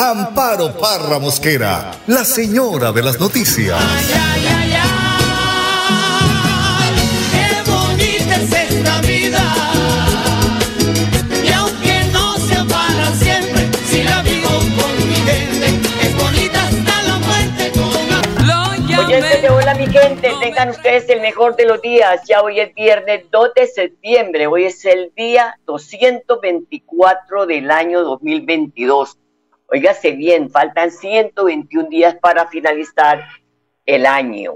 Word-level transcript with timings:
Amparo 0.00 0.72
Parra 0.78 1.18
Mosquera, 1.18 1.90
la 2.06 2.24
señora 2.24 2.92
de 2.92 3.02
las 3.02 3.18
noticias. 3.18 3.76
Ay, 3.76 4.06
ay, 4.14 4.46
ay, 4.46 4.72
ay, 6.80 6.94
qué 7.32 7.68
bonita 7.68 8.36
es 8.36 8.52
esta 8.52 9.00
vida. 9.00 9.42
Y 11.44 11.52
aunque 11.52 12.04
no 12.12 12.36
sea 12.38 12.64
para 12.66 13.12
siempre, 13.16 13.68
si 13.88 14.04
la 14.04 14.22
vivo 14.22 14.48
con 14.48 15.08
mi 15.08 15.16
gente, 15.16 15.66
es 16.00 16.16
bonita 16.16 16.68
hasta 16.68 17.02
la 17.02 17.18
muerte 17.18 17.72
con 17.72 19.04
Oyentes 19.04 19.42
de 19.42 19.50
Hola 19.50 19.74
mi 19.74 19.88
gente, 19.88 20.32
tengan 20.40 20.68
ustedes 20.68 21.08
el 21.08 21.22
mejor 21.22 21.56
de 21.56 21.66
los 21.66 21.82
días. 21.82 22.20
Ya 22.28 22.40
hoy 22.42 22.60
es 22.60 22.72
viernes 22.72 23.24
2 23.32 23.50
de 23.56 23.66
septiembre, 23.66 24.46
hoy 24.46 24.66
es 24.66 24.84
el 24.84 25.12
día 25.16 25.58
224 25.66 27.46
del 27.46 27.72
año 27.72 28.04
2022. 28.04 29.18
Óigase 29.70 30.12
bien, 30.12 30.50
faltan 30.50 30.90
121 30.90 31.88
días 31.90 32.16
para 32.20 32.46
finalizar 32.46 33.22
el 33.84 34.06
año. 34.06 34.54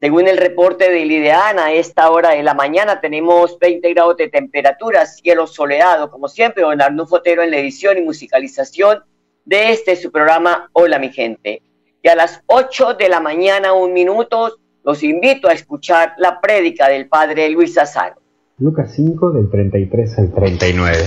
Según 0.00 0.28
el 0.28 0.38
reporte 0.38 0.90
del 0.90 1.12
IDEAN, 1.12 1.58
a 1.58 1.72
esta 1.72 2.10
hora 2.10 2.30
de 2.30 2.42
la 2.42 2.54
mañana 2.54 3.02
tenemos 3.02 3.58
20 3.58 3.92
grados 3.92 4.16
de 4.16 4.28
temperatura, 4.28 5.04
cielo 5.04 5.46
soleado, 5.46 6.10
como 6.10 6.26
siempre, 6.26 6.62
don 6.62 6.80
Arnulfo 6.80 7.16
Fotero 7.16 7.42
en 7.42 7.50
la 7.50 7.58
edición 7.58 7.98
y 7.98 8.00
musicalización 8.00 9.00
de 9.44 9.72
este 9.72 9.94
su 9.96 10.10
programa 10.10 10.70
Hola 10.72 10.98
mi 10.98 11.10
gente. 11.10 11.60
Y 12.02 12.08
a 12.08 12.14
las 12.14 12.42
8 12.46 12.94
de 12.94 13.10
la 13.10 13.20
mañana, 13.20 13.74
un 13.74 13.92
minuto, 13.92 14.56
los 14.84 15.02
invito 15.02 15.48
a 15.48 15.52
escuchar 15.52 16.14
la 16.16 16.40
prédica 16.40 16.88
del 16.88 17.08
padre 17.08 17.50
Luis 17.50 17.76
Azaro. 17.76 18.16
Lucas 18.56 18.92
5 18.96 19.32
del 19.32 19.50
33 19.50 20.18
al 20.18 20.32
39. 20.32 20.98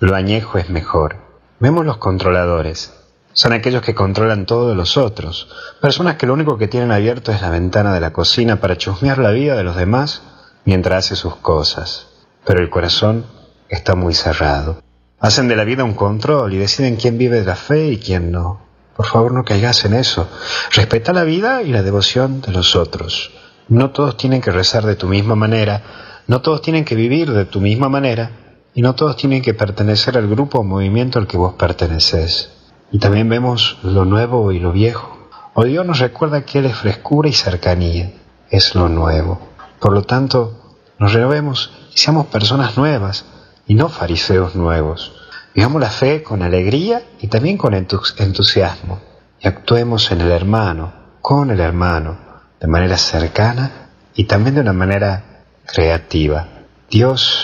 Lo 0.00 0.14
añejo 0.14 0.58
es 0.58 0.68
mejor. 0.68 1.23
Vemos 1.64 1.86
los 1.86 1.96
controladores. 1.96 2.92
Son 3.32 3.54
aquellos 3.54 3.80
que 3.80 3.94
controlan 3.94 4.44
todo 4.44 4.68
de 4.68 4.74
los 4.74 4.98
otros. 4.98 5.48
Personas 5.80 6.16
que 6.16 6.26
lo 6.26 6.34
único 6.34 6.58
que 6.58 6.68
tienen 6.68 6.92
abierto 6.92 7.32
es 7.32 7.40
la 7.40 7.48
ventana 7.48 7.94
de 7.94 8.00
la 8.00 8.12
cocina 8.12 8.60
para 8.60 8.76
chusmear 8.76 9.16
la 9.16 9.30
vida 9.30 9.56
de 9.56 9.64
los 9.64 9.74
demás 9.74 10.20
mientras 10.66 11.06
hace 11.06 11.16
sus 11.16 11.36
cosas. 11.36 12.08
Pero 12.44 12.60
el 12.60 12.68
corazón 12.68 13.24
está 13.70 13.94
muy 13.94 14.12
cerrado. 14.12 14.82
Hacen 15.18 15.48
de 15.48 15.56
la 15.56 15.64
vida 15.64 15.84
un 15.84 15.94
control 15.94 16.52
y 16.52 16.58
deciden 16.58 16.96
quién 16.96 17.16
vive 17.16 17.40
de 17.40 17.46
la 17.46 17.56
fe 17.56 17.86
y 17.86 17.98
quién 17.98 18.30
no. 18.30 18.60
Por 18.94 19.06
favor, 19.06 19.32
no 19.32 19.42
caigas 19.42 19.86
en 19.86 19.94
eso. 19.94 20.28
Respeta 20.70 21.14
la 21.14 21.24
vida 21.24 21.62
y 21.62 21.70
la 21.70 21.82
devoción 21.82 22.42
de 22.42 22.52
los 22.52 22.76
otros. 22.76 23.32
No 23.68 23.90
todos 23.90 24.18
tienen 24.18 24.42
que 24.42 24.50
rezar 24.50 24.84
de 24.84 24.96
tu 24.96 25.08
misma 25.08 25.34
manera, 25.34 25.80
no 26.26 26.42
todos 26.42 26.60
tienen 26.60 26.84
que 26.84 26.94
vivir 26.94 27.32
de 27.32 27.46
tu 27.46 27.62
misma 27.62 27.88
manera, 27.88 28.43
y 28.74 28.82
no 28.82 28.94
todos 28.94 29.16
tienen 29.16 29.42
que 29.42 29.54
pertenecer 29.54 30.18
al 30.18 30.28
grupo 30.28 30.58
o 30.58 30.64
movimiento 30.64 31.18
al 31.18 31.26
que 31.26 31.36
vos 31.36 31.54
perteneces. 31.54 32.50
Y 32.90 32.98
también 32.98 33.28
vemos 33.28 33.78
lo 33.82 34.04
nuevo 34.04 34.52
y 34.52 34.58
lo 34.58 34.72
viejo. 34.72 35.16
O 35.54 35.64
Dios 35.64 35.86
nos 35.86 36.00
recuerda 36.00 36.44
que 36.44 36.58
Él 36.58 36.66
es 36.66 36.76
frescura 36.76 37.28
y 37.28 37.32
cercanía, 37.32 38.12
es 38.50 38.74
lo 38.74 38.88
nuevo. 38.88 39.40
Por 39.78 39.92
lo 39.92 40.02
tanto, 40.02 40.76
nos 40.98 41.12
renovemos 41.12 41.72
y 41.94 41.98
seamos 41.98 42.26
personas 42.26 42.76
nuevas 42.76 43.24
y 43.66 43.74
no 43.74 43.88
fariseos 43.88 44.56
nuevos. 44.56 45.12
Vivamos 45.54 45.80
la 45.80 45.90
fe 45.90 46.22
con 46.22 46.42
alegría 46.42 47.02
y 47.20 47.28
también 47.28 47.56
con 47.56 47.74
entusiasmo 47.74 49.00
y 49.40 49.46
actuemos 49.46 50.10
en 50.10 50.22
el 50.22 50.30
hermano, 50.30 50.92
con 51.20 51.50
el 51.50 51.60
hermano, 51.60 52.16
de 52.60 52.66
manera 52.66 52.96
cercana 52.96 53.90
y 54.14 54.24
también 54.24 54.54
de 54.54 54.62
una 54.62 54.72
manera 54.72 55.44
creativa. 55.66 56.48
Dios 56.90 57.43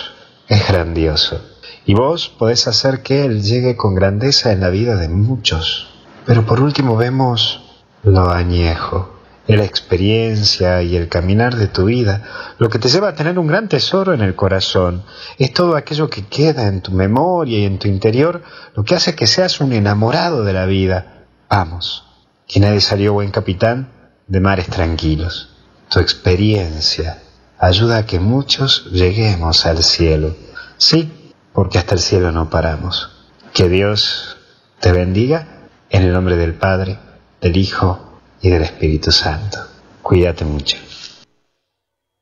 es 0.50 0.66
grandioso. 0.66 1.40
Y 1.86 1.94
vos 1.94 2.28
podés 2.28 2.66
hacer 2.66 3.02
que 3.02 3.24
Él 3.24 3.42
llegue 3.42 3.76
con 3.76 3.94
grandeza 3.94 4.52
en 4.52 4.60
la 4.60 4.68
vida 4.68 4.96
de 4.96 5.08
muchos. 5.08 5.88
Pero 6.26 6.44
por 6.44 6.60
último 6.60 6.96
vemos 6.96 7.62
lo 8.02 8.30
añejo, 8.30 9.20
la 9.46 9.64
experiencia 9.64 10.82
y 10.82 10.96
el 10.96 11.08
caminar 11.08 11.54
de 11.54 11.68
tu 11.68 11.84
vida, 11.84 12.54
lo 12.58 12.68
que 12.68 12.78
te 12.80 12.88
lleva 12.88 13.08
a 13.08 13.14
tener 13.14 13.38
un 13.38 13.46
gran 13.46 13.68
tesoro 13.68 14.12
en 14.12 14.22
el 14.22 14.34
corazón. 14.34 15.04
Es 15.38 15.52
todo 15.52 15.76
aquello 15.76 16.10
que 16.10 16.26
queda 16.26 16.66
en 16.66 16.82
tu 16.82 16.90
memoria 16.90 17.60
y 17.60 17.64
en 17.64 17.78
tu 17.78 17.86
interior, 17.86 18.42
lo 18.74 18.82
que 18.82 18.96
hace 18.96 19.14
que 19.14 19.28
seas 19.28 19.60
un 19.60 19.72
enamorado 19.72 20.44
de 20.44 20.52
la 20.52 20.66
vida. 20.66 21.26
Vamos, 21.48 22.04
que 22.48 22.58
nadie 22.58 22.80
salió 22.80 23.12
buen 23.12 23.30
capitán 23.30 23.88
de 24.26 24.40
mares 24.40 24.66
tranquilos. 24.66 25.50
Tu 25.88 26.00
experiencia, 26.00 27.18
ayuda 27.60 27.98
a 27.98 28.06
que 28.06 28.18
muchos 28.18 28.90
lleguemos 28.90 29.66
al 29.66 29.84
cielo. 29.84 30.34
Sí, 30.78 31.12
porque 31.52 31.78
hasta 31.78 31.94
el 31.94 32.00
cielo 32.00 32.32
no 32.32 32.48
paramos. 32.48 33.30
Que 33.52 33.68
Dios 33.68 34.38
te 34.80 34.92
bendiga 34.92 35.68
en 35.90 36.04
el 36.04 36.12
nombre 36.12 36.36
del 36.36 36.54
Padre, 36.54 36.98
del 37.40 37.56
Hijo 37.56 38.18
y 38.40 38.48
del 38.48 38.62
Espíritu 38.62 39.12
Santo. 39.12 39.58
Cuídate 40.02 40.44
mucho. 40.44 40.78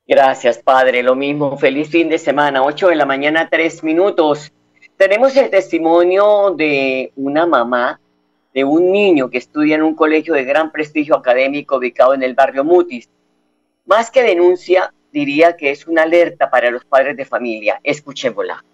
Gracias, 0.06 0.59
Padre. 0.59 1.03
Lo 1.03 1.15
mismo. 1.15 1.56
Feliz 1.56 1.88
fin 1.88 2.09
de 2.09 2.19
semana. 2.19 2.62
8 2.65 2.88
de 2.88 2.97
la 2.97 3.06
mañana, 3.06 3.49
3 3.49 3.84
minutos. 3.84 4.50
Tenemos 4.97 5.37
el 5.37 5.50
testimonio 5.50 6.55
de 6.56 7.12
una 7.15 7.47
mamá 7.47 8.00
de 8.53 8.65
un 8.65 8.91
niño 8.91 9.31
que 9.31 9.38
estudia 9.38 9.76
en 9.76 9.82
un 9.82 9.94
colegio 9.94 10.34
de 10.34 10.44
gran 10.44 10.72
prestigio 10.72 11.15
académico 11.15 11.76
ubicado 11.76 12.15
en 12.15 12.25
el 12.25 12.34
barrio 12.34 12.65
Mutis. 12.65 13.09
Más 13.84 14.10
que 14.10 14.22
denuncia, 14.22 14.93
diría 15.13 15.57
que 15.57 15.71
es 15.71 15.87
una 15.87 16.03
alerta 16.03 16.51
para 16.51 16.71
los 16.71 16.85
padres 16.85 17.17
de 17.17 17.25
familia. 17.25 17.81
Escuchémosla. 17.83 18.65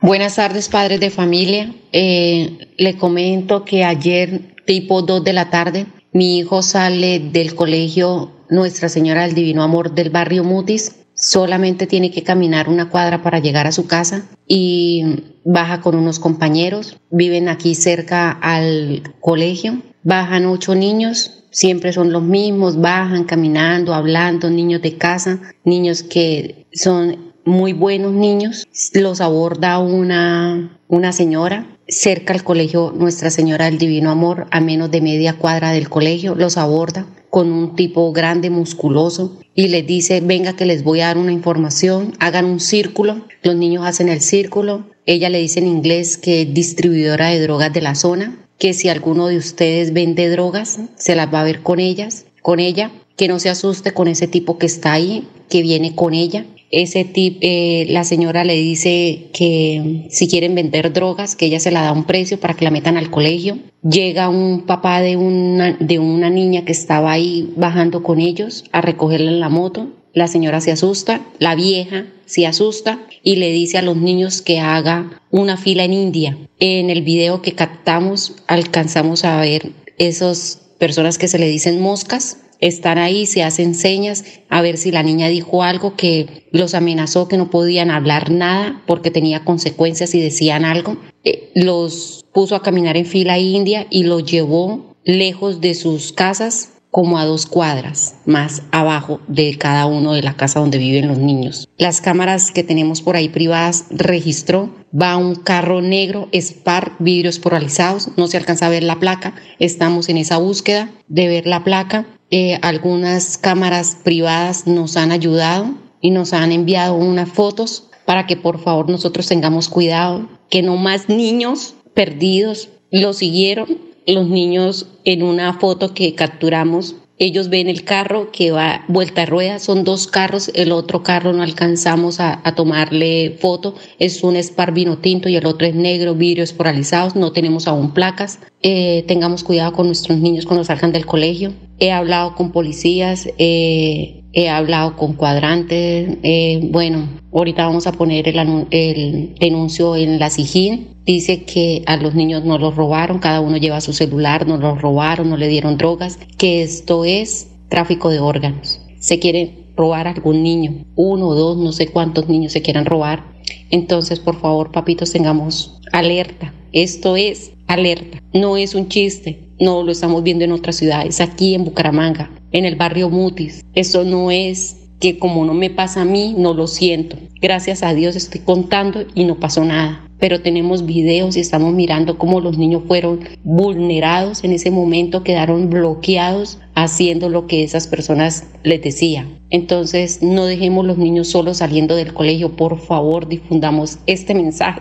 Buenas 0.00 0.36
tardes, 0.36 0.68
padres 0.68 1.00
de 1.00 1.10
familia. 1.10 1.74
Eh, 1.92 2.74
le 2.76 2.96
comento 2.96 3.64
que 3.64 3.84
ayer, 3.84 4.54
tipo 4.66 5.02
2 5.02 5.24
de 5.24 5.32
la 5.32 5.48
tarde, 5.50 5.86
mi 6.12 6.38
hijo 6.38 6.62
sale 6.62 7.18
del 7.18 7.54
colegio 7.54 8.30
Nuestra 8.50 8.88
Señora 8.88 9.24
del 9.24 9.34
Divino 9.34 9.62
Amor 9.62 9.94
del 9.94 10.10
barrio 10.10 10.44
Mutis. 10.44 11.06
Solamente 11.14 11.86
tiene 11.86 12.10
que 12.10 12.22
caminar 12.22 12.68
una 12.68 12.90
cuadra 12.90 13.22
para 13.22 13.38
llegar 13.38 13.66
a 13.66 13.72
su 13.72 13.86
casa 13.86 14.28
y 14.46 15.38
baja 15.44 15.80
con 15.80 15.94
unos 15.94 16.18
compañeros. 16.18 16.98
Viven 17.10 17.48
aquí 17.48 17.74
cerca 17.74 18.30
al 18.30 19.14
colegio. 19.20 19.80
Bajan 20.04 20.44
ocho 20.46 20.74
niños, 20.74 21.44
siempre 21.50 21.92
son 21.94 22.12
los 22.12 22.22
mismos, 22.22 22.78
bajan 22.78 23.24
caminando, 23.24 23.94
hablando, 23.94 24.50
niños 24.50 24.82
de 24.82 24.98
casa, 24.98 25.40
niños 25.64 26.02
que 26.02 26.66
son 26.72 27.32
muy 27.46 27.72
buenos 27.72 28.12
niños. 28.12 28.66
Los 28.92 29.22
aborda 29.22 29.78
una, 29.78 30.78
una 30.88 31.12
señora 31.12 31.66
cerca 31.88 32.34
al 32.34 32.44
colegio 32.44 32.92
Nuestra 32.96 33.30
Señora 33.30 33.64
del 33.64 33.78
Divino 33.78 34.10
Amor, 34.10 34.46
a 34.50 34.60
menos 34.60 34.90
de 34.90 35.00
media 35.00 35.38
cuadra 35.38 35.72
del 35.72 35.88
colegio, 35.88 36.34
los 36.34 36.56
aborda 36.56 37.06
con 37.30 37.50
un 37.52 37.74
tipo 37.74 38.12
grande, 38.12 38.48
musculoso, 38.48 39.40
y 39.54 39.68
les 39.68 39.86
dice, 39.86 40.20
venga 40.20 40.54
que 40.54 40.66
les 40.66 40.84
voy 40.84 41.00
a 41.00 41.06
dar 41.06 41.18
una 41.18 41.32
información, 41.32 42.12
hagan 42.20 42.44
un 42.44 42.60
círculo, 42.60 43.24
los 43.42 43.56
niños 43.56 43.84
hacen 43.84 44.08
el 44.08 44.20
círculo, 44.20 44.86
ella 45.04 45.28
le 45.30 45.40
dice 45.40 45.58
en 45.58 45.66
inglés 45.66 46.16
que 46.16 46.42
es 46.42 46.54
distribuidora 46.54 47.28
de 47.28 47.40
drogas 47.40 47.72
de 47.72 47.82
la 47.82 47.94
zona, 47.96 48.43
que 48.58 48.74
si 48.74 48.88
alguno 48.88 49.26
de 49.26 49.36
ustedes 49.36 49.92
vende 49.92 50.28
drogas, 50.30 50.78
se 50.96 51.16
las 51.16 51.32
va 51.32 51.40
a 51.40 51.44
ver 51.44 51.62
con 51.62 51.80
ellas, 51.80 52.26
con 52.42 52.60
ella, 52.60 52.90
que 53.16 53.28
no 53.28 53.38
se 53.38 53.48
asuste 53.48 53.92
con 53.92 54.08
ese 54.08 54.26
tipo 54.28 54.58
que 54.58 54.66
está 54.66 54.92
ahí, 54.92 55.26
que 55.48 55.62
viene 55.62 55.94
con 55.94 56.14
ella. 56.14 56.46
Ese 56.70 57.04
tipo, 57.04 57.38
eh, 57.42 57.86
la 57.90 58.02
señora 58.02 58.44
le 58.44 58.54
dice 58.54 59.28
que 59.32 60.06
si 60.10 60.26
quieren 60.28 60.54
vender 60.54 60.92
drogas, 60.92 61.36
que 61.36 61.46
ella 61.46 61.60
se 61.60 61.70
la 61.70 61.82
da 61.82 61.92
un 61.92 62.04
precio 62.04 62.40
para 62.40 62.54
que 62.54 62.64
la 62.64 62.72
metan 62.72 62.96
al 62.96 63.10
colegio. 63.10 63.58
Llega 63.82 64.28
un 64.28 64.62
papá 64.62 65.00
de 65.00 65.16
una, 65.16 65.74
de 65.74 65.98
una 66.00 66.30
niña 66.30 66.64
que 66.64 66.72
estaba 66.72 67.12
ahí 67.12 67.52
bajando 67.56 68.02
con 68.02 68.18
ellos 68.18 68.64
a 68.72 68.80
recogerla 68.80 69.30
en 69.30 69.40
la 69.40 69.48
moto. 69.48 69.88
La 70.14 70.28
señora 70.28 70.60
se 70.60 70.70
asusta, 70.70 71.26
la 71.40 71.54
vieja 71.56 72.06
se 72.24 72.46
asusta 72.46 73.00
y 73.22 73.36
le 73.36 73.50
dice 73.50 73.78
a 73.78 73.82
los 73.82 73.96
niños 73.96 74.42
que 74.42 74.60
haga 74.60 75.20
una 75.30 75.56
fila 75.56 75.84
en 75.84 75.92
India. 75.92 76.38
En 76.60 76.88
el 76.88 77.02
video 77.02 77.42
que 77.42 77.52
captamos 77.52 78.36
alcanzamos 78.46 79.24
a 79.24 79.40
ver 79.40 79.72
esas 79.98 80.62
personas 80.78 81.18
que 81.18 81.28
se 81.28 81.38
le 81.38 81.48
dicen 81.48 81.80
moscas 81.80 82.38
están 82.60 82.98
ahí, 82.98 83.26
se 83.26 83.42
hacen 83.42 83.74
señas 83.74 84.24
a 84.48 84.62
ver 84.62 84.78
si 84.78 84.90
la 84.90 85.02
niña 85.02 85.28
dijo 85.28 85.62
algo 85.62 85.96
que 85.96 86.46
los 86.50 86.74
amenazó 86.74 87.28
que 87.28 87.36
no 87.36 87.50
podían 87.50 87.90
hablar 87.90 88.30
nada 88.30 88.82
porque 88.86 89.10
tenía 89.10 89.44
consecuencias 89.44 90.10
si 90.10 90.20
decían 90.20 90.64
algo. 90.64 90.96
Eh, 91.24 91.50
los 91.54 92.24
puso 92.32 92.54
a 92.54 92.62
caminar 92.62 92.96
en 92.96 93.06
fila 93.06 93.38
india 93.38 93.86
y 93.90 94.04
los 94.04 94.24
llevó 94.24 94.94
lejos 95.04 95.60
de 95.60 95.74
sus 95.74 96.12
casas 96.12 96.73
como 96.94 97.18
a 97.18 97.24
dos 97.24 97.46
cuadras 97.46 98.14
más 98.24 98.62
abajo 98.70 99.20
de 99.26 99.58
cada 99.58 99.86
uno 99.86 100.12
de 100.12 100.22
la 100.22 100.36
casa 100.36 100.60
donde 100.60 100.78
viven 100.78 101.08
los 101.08 101.18
niños. 101.18 101.68
Las 101.76 102.00
cámaras 102.00 102.52
que 102.52 102.62
tenemos 102.62 103.02
por 103.02 103.16
ahí 103.16 103.28
privadas 103.28 103.86
registró, 103.90 104.70
va 104.94 105.16
un 105.16 105.34
carro 105.34 105.82
negro, 105.82 106.28
Spark, 106.32 106.94
vidrios 107.00 107.40
polarizados, 107.40 108.10
no 108.16 108.28
se 108.28 108.36
alcanza 108.36 108.66
a 108.66 108.68
ver 108.68 108.84
la 108.84 109.00
placa, 109.00 109.34
estamos 109.58 110.08
en 110.08 110.18
esa 110.18 110.36
búsqueda 110.36 110.88
de 111.08 111.26
ver 111.26 111.48
la 111.48 111.64
placa. 111.64 112.06
Eh, 112.30 112.60
algunas 112.62 113.38
cámaras 113.38 113.98
privadas 114.04 114.68
nos 114.68 114.96
han 114.96 115.10
ayudado 115.10 115.74
y 116.00 116.12
nos 116.12 116.32
han 116.32 116.52
enviado 116.52 116.94
unas 116.94 117.28
fotos 117.28 117.88
para 118.06 118.28
que 118.28 118.36
por 118.36 118.62
favor 118.62 118.88
nosotros 118.88 119.26
tengamos 119.26 119.68
cuidado, 119.68 120.28
que 120.48 120.62
no 120.62 120.76
más 120.76 121.08
niños 121.08 121.74
perdidos 121.92 122.68
lo 122.92 123.12
siguieron 123.14 123.93
los 124.06 124.28
niños 124.28 124.86
en 125.04 125.22
una 125.22 125.54
foto 125.54 125.94
que 125.94 126.14
capturamos. 126.14 126.96
Ellos 127.16 127.48
ven 127.48 127.68
el 127.68 127.84
carro 127.84 128.32
que 128.32 128.50
va 128.50 128.84
vuelta 128.88 129.22
a 129.22 129.26
rueda, 129.26 129.60
son 129.60 129.84
dos 129.84 130.08
carros, 130.08 130.50
el 130.52 130.72
otro 130.72 131.04
carro 131.04 131.32
no 131.32 131.44
alcanzamos 131.44 132.18
a, 132.18 132.42
tomarle 132.56 133.36
foto, 133.40 133.76
es 134.00 134.24
un 134.24 134.34
Spar 134.34 134.74
vino 134.74 134.98
tinto 134.98 135.28
y 135.28 135.36
el 135.36 135.46
otro 135.46 135.68
es 135.68 135.76
negro, 135.76 136.16
vidrios 136.16 136.52
poralizados, 136.52 137.14
no 137.14 137.30
tenemos 137.30 137.68
aún 137.68 137.94
placas. 137.94 138.40
Eh, 138.62 139.04
tengamos 139.06 139.44
cuidado 139.44 139.72
con 139.72 139.86
nuestros 139.86 140.18
niños 140.18 140.44
cuando 140.44 140.64
salgan 140.64 140.90
del 140.90 141.06
colegio. 141.06 141.52
He 141.78 141.92
hablado 141.92 142.34
con 142.34 142.50
policías, 142.50 143.28
eh, 143.38 144.23
he 144.34 144.48
hablado 144.48 144.96
con 144.96 145.14
cuadrantes, 145.14 146.18
eh, 146.22 146.68
bueno, 146.70 147.08
ahorita 147.32 147.66
vamos 147.66 147.86
a 147.86 147.92
poner 147.92 148.28
el, 148.28 148.66
el 148.70 149.34
denuncio 149.38 149.94
en 149.96 150.18
la 150.18 150.28
SIGIN, 150.28 150.88
dice 151.06 151.44
que 151.44 151.82
a 151.86 151.96
los 151.96 152.14
niños 152.14 152.44
no 152.44 152.58
los 152.58 152.74
robaron, 152.74 153.20
cada 153.20 153.40
uno 153.40 153.56
lleva 153.56 153.80
su 153.80 153.92
celular, 153.92 154.46
no 154.46 154.56
los 154.56 154.82
robaron, 154.82 155.30
no 155.30 155.36
le 155.36 155.46
dieron 155.46 155.78
drogas, 155.78 156.18
que 156.36 156.62
esto 156.62 157.04
es 157.04 157.48
tráfico 157.68 158.10
de 158.10 158.18
órganos. 158.18 158.80
Se 158.98 159.20
quiere 159.20 159.64
robar 159.76 160.08
a 160.08 160.10
algún 160.10 160.42
niño, 160.42 160.84
uno 160.96 161.28
o 161.28 161.34
dos, 161.34 161.56
no 161.56 161.72
sé 161.72 161.88
cuántos 161.88 162.28
niños 162.28 162.52
se 162.52 162.62
quieran 162.62 162.86
robar. 162.86 163.24
Entonces, 163.70 164.18
por 164.18 164.40
favor, 164.40 164.72
papitos, 164.72 165.12
tengamos 165.12 165.80
alerta. 165.92 166.52
Esto 166.72 167.16
es 167.16 167.52
alerta, 167.68 168.20
no 168.32 168.56
es 168.56 168.74
un 168.74 168.88
chiste, 168.88 169.48
no 169.60 169.82
lo 169.82 169.92
estamos 169.92 170.22
viendo 170.22 170.44
en 170.44 170.52
otras 170.52 170.76
ciudades, 170.76 171.20
aquí 171.20 171.54
en 171.54 171.64
Bucaramanga, 171.64 172.30
en 172.54 172.64
el 172.64 172.76
barrio 172.76 173.10
Mutis. 173.10 173.62
Eso 173.74 174.04
no 174.04 174.30
es 174.30 174.78
que 175.00 175.18
como 175.18 175.44
no 175.44 175.52
me 175.52 175.68
pasa 175.68 176.00
a 176.00 176.06
mí, 176.06 176.34
no 176.38 176.54
lo 176.54 176.66
siento. 176.66 177.18
Gracias 177.42 177.82
a 177.82 177.92
Dios 177.92 178.16
estoy 178.16 178.40
contando 178.40 179.04
y 179.14 179.24
no 179.24 179.38
pasó 179.38 179.62
nada 179.62 180.04
pero 180.24 180.40
tenemos 180.40 180.86
videos 180.86 181.36
y 181.36 181.40
estamos 181.40 181.74
mirando 181.74 182.16
cómo 182.16 182.40
los 182.40 182.56
niños 182.56 182.84
fueron 182.86 183.20
vulnerados 183.42 184.42
en 184.42 184.52
ese 184.52 184.70
momento, 184.70 185.22
quedaron 185.22 185.68
bloqueados 185.68 186.58
haciendo 186.74 187.28
lo 187.28 187.46
que 187.46 187.62
esas 187.62 187.88
personas 187.88 188.46
les 188.62 188.80
decían. 188.80 189.38
Entonces, 189.50 190.22
no 190.22 190.46
dejemos 190.46 190.86
los 190.86 190.96
niños 190.96 191.28
solos 191.28 191.58
saliendo 191.58 191.94
del 191.94 192.14
colegio, 192.14 192.56
por 192.56 192.80
favor, 192.80 193.28
difundamos 193.28 193.98
este 194.06 194.34
mensaje. 194.34 194.80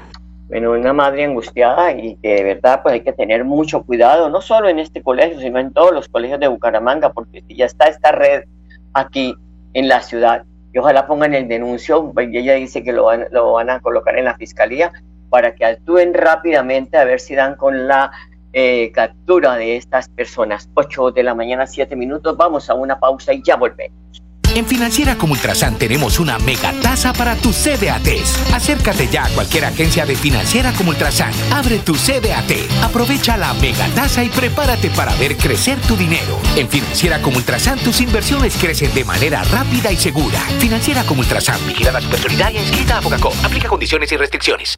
Bueno, 0.54 0.74
una 0.74 0.94
madre 0.94 1.24
angustiada 1.24 1.94
y 1.94 2.16
que 2.18 2.36
de 2.36 2.44
verdad 2.44 2.84
pues 2.84 2.94
hay 2.94 3.02
que 3.02 3.12
tener 3.12 3.44
mucho 3.44 3.82
cuidado, 3.82 4.30
no 4.30 4.40
solo 4.40 4.70
en 4.70 4.78
este 4.78 5.02
colegio, 5.02 5.40
sino 5.40 5.58
en 5.58 5.74
todos 5.74 5.92
los 5.92 6.08
colegios 6.08 6.40
de 6.40 6.48
Bucaramanga, 6.48 7.12
porque 7.12 7.44
ya 7.50 7.66
está 7.66 7.86
esta 7.86 8.12
red 8.12 8.44
aquí 8.94 9.36
en 9.74 9.88
la 9.88 10.04
ciudad, 10.04 10.46
y 10.72 10.78
ojalá 10.78 11.08
pongan 11.08 11.34
el 11.34 11.48
denuncio, 11.48 12.14
y 12.16 12.38
ella 12.38 12.54
dice 12.54 12.84
que 12.84 12.94
lo 12.94 13.06
van, 13.06 13.26
lo 13.32 13.54
van 13.54 13.72
a 13.72 13.80
colocar 13.80 14.16
en 14.16 14.26
la 14.26 14.36
fiscalía, 14.36 14.94
para 15.32 15.56
que 15.56 15.66
actúen 15.66 16.14
rápidamente 16.14 16.98
a 16.98 17.04
ver 17.04 17.20
si 17.20 17.34
dan 17.34 17.56
con 17.56 17.88
la 17.88 18.12
eh, 18.54 18.92
captura 18.92 19.56
de 19.56 19.78
estas 19.78 20.08
personas. 20.10 20.70
8 20.76 21.14
de 21.14 21.24
la 21.24 21.34
mañana, 21.34 21.66
7 21.66 21.96
minutos. 21.96 22.38
Vamos 22.38 22.70
a 22.70 22.76
una 22.76 23.00
pausa 23.00 23.34
y 23.34 23.42
ya 23.42 23.56
volvemos. 23.56 24.22
En 24.56 24.68
Financiera 24.68 25.18
como 25.18 25.34
Ultrasan 25.34 25.80
tenemos 25.80 26.20
una 26.20 26.38
mega 26.38 26.74
tasa 26.80 27.12
para 27.12 27.36
tus 27.36 27.56
CDATs. 27.56 28.54
Acércate 28.54 29.08
ya 29.08 29.26
a 29.26 29.30
cualquier 29.30 29.66
agencia 29.66 30.06
de 30.06 30.16
Financiera 30.16 30.72
como 30.74 30.92
Ultrasan. 30.92 31.32
Abre 31.52 31.80
tu 31.80 31.96
CDAT, 31.96 32.52
aprovecha 32.84 33.36
la 33.36 33.54
mega 33.56 33.88
tasa 33.96 34.24
y 34.24 34.30
prepárate 34.30 34.92
para 34.92 35.16
ver 35.16 35.38
crecer 35.38 35.80
tu 35.82 35.98
dinero. 35.98 36.40
En 36.56 36.70
Financiera 36.70 37.20
como 37.20 37.38
Ultrasan 37.38 37.80
tus 37.80 38.00
inversiones 38.02 38.56
crecen 38.56 38.94
de 38.94 39.04
manera 39.04 39.44
rápida 39.46 39.92
y 39.92 39.98
segura. 39.98 40.40
Financiera 40.60 41.04
como 41.04 41.22
Ultrasan, 41.22 41.60
vigilada 41.66 42.00
su 42.00 42.10
personalidad 42.10 42.52
y 42.52 42.58
inscrita 42.58 43.00
a 43.00 43.02
Focacó. 43.02 43.34
Aplica 43.44 43.68
condiciones 43.68 44.12
y 44.12 44.18
restricciones. 44.18 44.78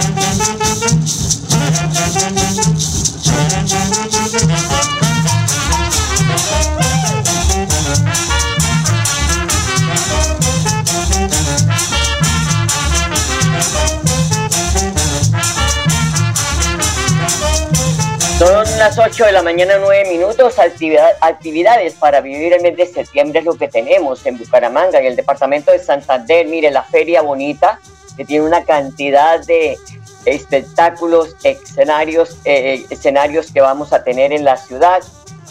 las 18.81 18.97
8 18.97 19.25
de 19.25 19.31
la 19.31 19.43
mañana, 19.43 19.75
9 19.79 20.09
minutos. 20.09 20.55
actividades 20.57 21.93
para 21.93 22.19
vivir 22.19 22.51
el 22.53 22.63
mes 22.63 22.75
de 22.75 22.87
septiembre 22.87 23.37
es 23.37 23.45
lo 23.45 23.53
que 23.53 23.67
tenemos 23.67 24.25
en 24.25 24.39
Bucaramanga 24.39 24.99
y 25.03 25.05
el 25.05 25.15
departamento 25.15 25.71
de 25.71 25.77
Santander. 25.77 26.47
Mire, 26.47 26.71
la 26.71 26.81
feria 26.81 27.21
bonita 27.21 27.79
que 28.17 28.25
tiene 28.25 28.43
una 28.43 28.63
cantidad 28.63 29.39
de 29.45 29.77
espectáculos, 30.25 31.35
escenarios, 31.43 32.39
eh, 32.43 32.83
escenarios 32.89 33.51
que 33.51 33.61
vamos 33.61 33.93
a 33.93 34.03
tener 34.03 34.33
en 34.33 34.43
la 34.43 34.57
ciudad 34.57 35.03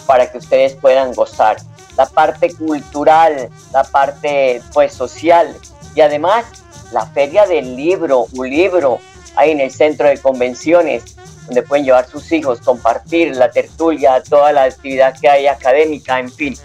para 0.07 0.29
que 0.33 0.39
ustedes 0.39 0.75
puedan 0.75 1.15
gozar. 1.15 1.59
La 1.97 2.07
parte 2.07 2.53
cultural, 2.53 3.49
la 3.73 3.85
parte 3.85 4.61
pues 4.73 4.93
social 4.93 5.57
y 5.95 6.01
además 6.01 6.47
la 6.91 7.07
feria 7.07 7.47
del 7.47 7.77
libro, 7.77 8.27
un 8.33 8.51
libro 8.51 8.99
ahí 9.37 9.53
en 9.53 9.61
el 9.61 9.71
centro 9.71 10.09
de 10.09 10.19
convenciones 10.19 11.15
donde 11.51 11.63
pueden 11.63 11.85
llevar 11.85 12.09
sus 12.09 12.31
hijos, 12.31 12.61
compartir 12.61 13.35
la 13.35 13.51
tertulia, 13.51 14.23
toda 14.23 14.53
la 14.53 14.63
actividad 14.63 15.19
que 15.21 15.29
hay 15.29 15.49
académica, 15.49 16.21
en 16.21 16.31
fin. 16.31 16.57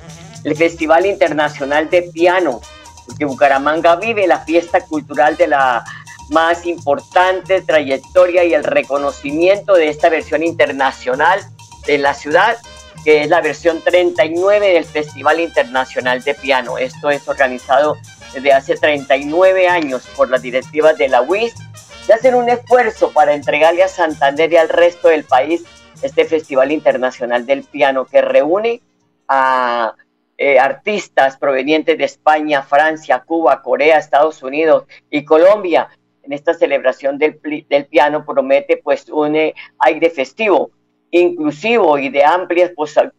El 0.43 0.55
Festival 0.55 1.07
Internacional 1.07 1.89
de 1.89 2.03
Piano, 2.03 2.61
porque 3.07 3.25
Bucaramanga 3.25 3.95
vive 3.95 4.27
la 4.27 4.41
fiesta 4.41 4.81
cultural 4.81 5.37
de 5.37 5.47
la 5.47 5.83
más 6.29 6.67
importante 6.67 7.61
trayectoria 7.61 8.43
y 8.43 8.53
el 8.53 8.63
reconocimiento 8.63 9.73
de 9.73 9.89
esta 9.89 10.09
versión 10.09 10.43
internacional 10.43 11.39
de 11.87 11.97
la 11.97 12.13
ciudad, 12.13 12.55
que 13.03 13.23
es 13.23 13.29
la 13.29 13.41
versión 13.41 13.81
39 13.83 14.73
del 14.73 14.85
Festival 14.85 15.39
Internacional 15.39 16.23
de 16.23 16.35
Piano. 16.35 16.77
Esto 16.77 17.09
es 17.09 17.27
organizado 17.27 17.97
desde 18.35 18.53
hace 18.53 18.75
39 18.75 19.67
años 19.67 20.03
por 20.15 20.29
las 20.29 20.43
directivas 20.43 20.95
de 20.95 21.09
la 21.09 21.23
UIS 21.23 21.55
de 22.07 22.13
hacer 22.13 22.35
un 22.35 22.49
esfuerzo 22.49 23.11
para 23.11 23.33
entregarle 23.33 23.83
a 23.83 23.87
Santander 23.87 24.51
y 24.53 24.57
al 24.57 24.69
resto 24.69 25.07
del 25.07 25.23
país 25.23 25.63
este 26.01 26.25
Festival 26.25 26.71
Internacional 26.71 27.45
del 27.45 27.63
Piano 27.63 28.05
que 28.05 28.21
reúne 28.21 28.81
a 29.27 29.95
eh, 30.37 30.59
artistas 30.59 31.37
provenientes 31.37 31.97
de 31.97 32.03
España, 32.03 32.61
Francia, 32.61 33.23
Cuba, 33.25 33.61
Corea, 33.61 33.97
Estados 33.97 34.43
Unidos 34.43 34.83
y 35.09 35.23
Colombia 35.23 35.89
en 36.25 36.33
esta 36.33 36.53
celebración 36.53 37.17
del, 37.17 37.39
del 37.69 37.85
piano 37.85 38.25
promete 38.25 38.77
pues 38.77 39.09
un 39.09 39.35
eh, 39.35 39.53
aire 39.79 40.09
festivo, 40.09 40.71
inclusivo 41.11 41.97
y 41.97 42.09
de 42.09 42.23
amplias 42.23 42.71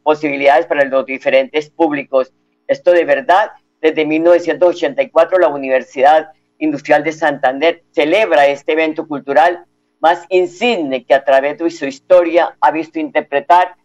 posibilidades 0.03 0.67
para 0.67 0.85
los 0.85 1.07
diferentes 1.07 1.71
públicos. 1.71 2.33
Esto 2.67 2.93
de 2.93 3.05
verdad, 3.05 3.53
desde 3.81 4.05
1984 4.05 5.39
la 5.39 5.49
Universidad 5.49 6.31
Industrial 6.59 7.05
de 7.05 7.13
Santander 7.13 7.83
celebra 7.91 8.47
este 8.47 8.73
evento 8.73 9.07
cultural 9.07 9.65
más 10.01 10.25
insigne 10.29 11.05
que 11.05 11.15
a 11.15 11.25
través 11.25 11.59
de 11.59 11.71
su 11.71 11.87
historia 11.87 12.57
ha 12.61 12.71
visto 12.71 12.99
interpretar 12.99 13.77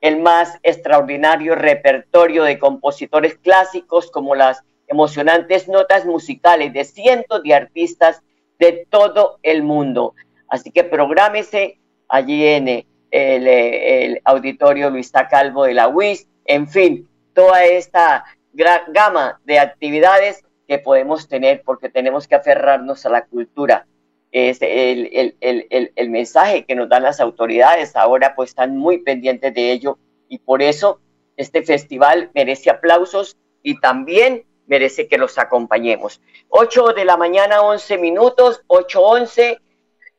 el 0.00 0.20
más 0.20 0.58
extraordinario 0.62 1.54
repertorio 1.54 2.44
de 2.44 2.58
compositores 2.58 3.36
clásicos 3.38 4.10
como 4.10 4.34
las 4.34 4.62
emocionantes 4.88 5.68
notas 5.68 6.04
musicales 6.04 6.72
de 6.72 6.84
cientos 6.84 7.42
de 7.42 7.54
artistas 7.54 8.22
de 8.58 8.86
todo 8.90 9.38
el 9.42 9.62
mundo. 9.62 10.14
Así 10.48 10.70
que 10.70 10.84
prográmese 10.84 11.78
allí 12.08 12.46
en 12.46 12.68
el, 12.68 12.86
el 13.10 14.20
auditorio 14.24 14.90
Luis 14.90 15.12
Calvo 15.30 15.64
de 15.64 15.74
la 15.74 15.88
UIS, 15.88 16.26
en 16.44 16.66
fin, 16.66 17.08
toda 17.34 17.64
esta 17.64 18.24
gran 18.52 18.80
gama 18.92 19.40
de 19.44 19.58
actividades 19.58 20.44
que 20.70 20.78
podemos 20.78 21.26
tener 21.26 21.62
porque 21.64 21.88
tenemos 21.88 22.28
que 22.28 22.36
aferrarnos 22.36 23.04
a 23.04 23.10
la 23.10 23.24
cultura. 23.26 23.88
Es 24.30 24.62
el, 24.62 25.36
el, 25.40 25.90
el, 25.96 26.10
mensaje 26.10 26.64
que 26.64 26.76
nos 26.76 26.88
dan 26.88 27.02
las 27.02 27.18
autoridades 27.18 27.96
ahora 27.96 28.36
pues 28.36 28.50
están 28.50 28.76
muy 28.76 28.98
pendientes 28.98 29.52
de 29.52 29.72
ello 29.72 29.98
y 30.28 30.38
por 30.38 30.62
eso 30.62 31.00
este 31.36 31.64
festival 31.64 32.30
merece 32.36 32.70
aplausos 32.70 33.36
y 33.64 33.80
también 33.80 34.44
merece 34.68 35.08
que 35.08 35.18
los 35.18 35.38
acompañemos. 35.38 36.20
8 36.50 36.92
de 36.92 37.04
la 37.04 37.16
mañana, 37.16 37.62
11 37.62 37.98
minutos, 37.98 38.62
8.11, 38.68 39.58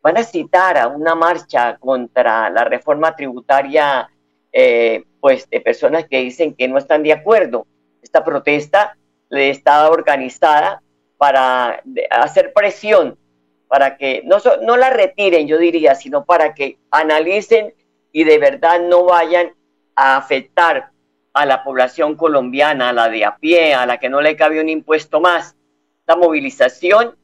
van 0.02 0.18
a 0.18 0.24
citar 0.24 0.78
a 0.78 0.90
una 0.90 1.16
marcha 1.16 1.78
contra 1.78 2.50
la 2.50 2.66
reforma 2.66 3.16
tributaria, 3.16 4.10
eh, 4.52 5.06
pues 5.22 5.50
de 5.50 5.62
personas 5.62 6.08
que 6.10 6.20
dicen 6.20 6.54
que 6.56 6.68
no 6.68 6.78
están 6.78 7.04
de 7.04 7.14
acuerdo. 7.14 7.66
Esta 8.02 8.22
protesta 8.26 8.98
está 9.32 9.90
organizada 9.90 10.82
para 11.18 11.84
hacer 12.10 12.54
presión, 12.54 13.18
para 13.68 13.98
que 13.98 14.22
no, 14.26 14.38
no 14.64 14.76
la 14.78 14.90
retiren, 14.90 15.48
yo 15.48 15.58
diría, 15.58 15.96
sino 15.96 16.26
para 16.26 16.54
que 16.54 16.78
analicen 16.92 17.74
y 18.12 18.24
de 18.24 18.38
verdad 18.38 18.82
no 18.82 19.06
vayan 19.06 19.54
a 19.96 20.18
afectar 20.18 20.92
a 21.34 21.46
la 21.46 21.64
población 21.64 22.16
colombiana, 22.16 22.90
a 22.90 22.94
la 22.94 23.10
de 23.10 23.24
a 23.24 23.38
pie, 23.38 23.74
a 23.74 23.86
la 23.86 23.98
que 23.98 24.10
no 24.10 24.22
le 24.22 24.36
cabe 24.36 24.60
un 24.60 24.70
impuesto 24.70 25.22
más. 25.22 25.56
Esta 26.00 26.16
movilización, 26.16 27.16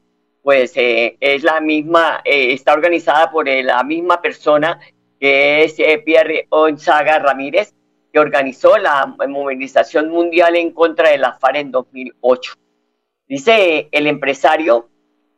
pues 0.42 0.72
eh, 0.76 1.16
es 1.20 1.42
la 1.42 1.60
misma, 1.60 2.20
eh, 2.24 2.52
está 2.52 2.72
organizada 2.72 3.30
por 3.30 3.48
eh, 3.48 3.62
la 3.62 3.82
misma 3.82 4.22
persona 4.22 4.80
que 5.20 5.64
es 5.64 5.74
Pierre 6.04 6.46
Onzaga 6.48 7.18
Ramírez, 7.18 7.74
que 8.12 8.18
organizó 8.18 8.78
la 8.78 9.06
movilización 9.28 10.08
mundial 10.08 10.56
en 10.56 10.72
contra 10.72 11.10
de 11.10 11.18
la 11.18 11.34
FARC 11.38 11.56
en 11.56 11.70
2008. 11.70 12.54
Dice 13.26 13.88
el 13.92 14.06
empresario 14.06 14.88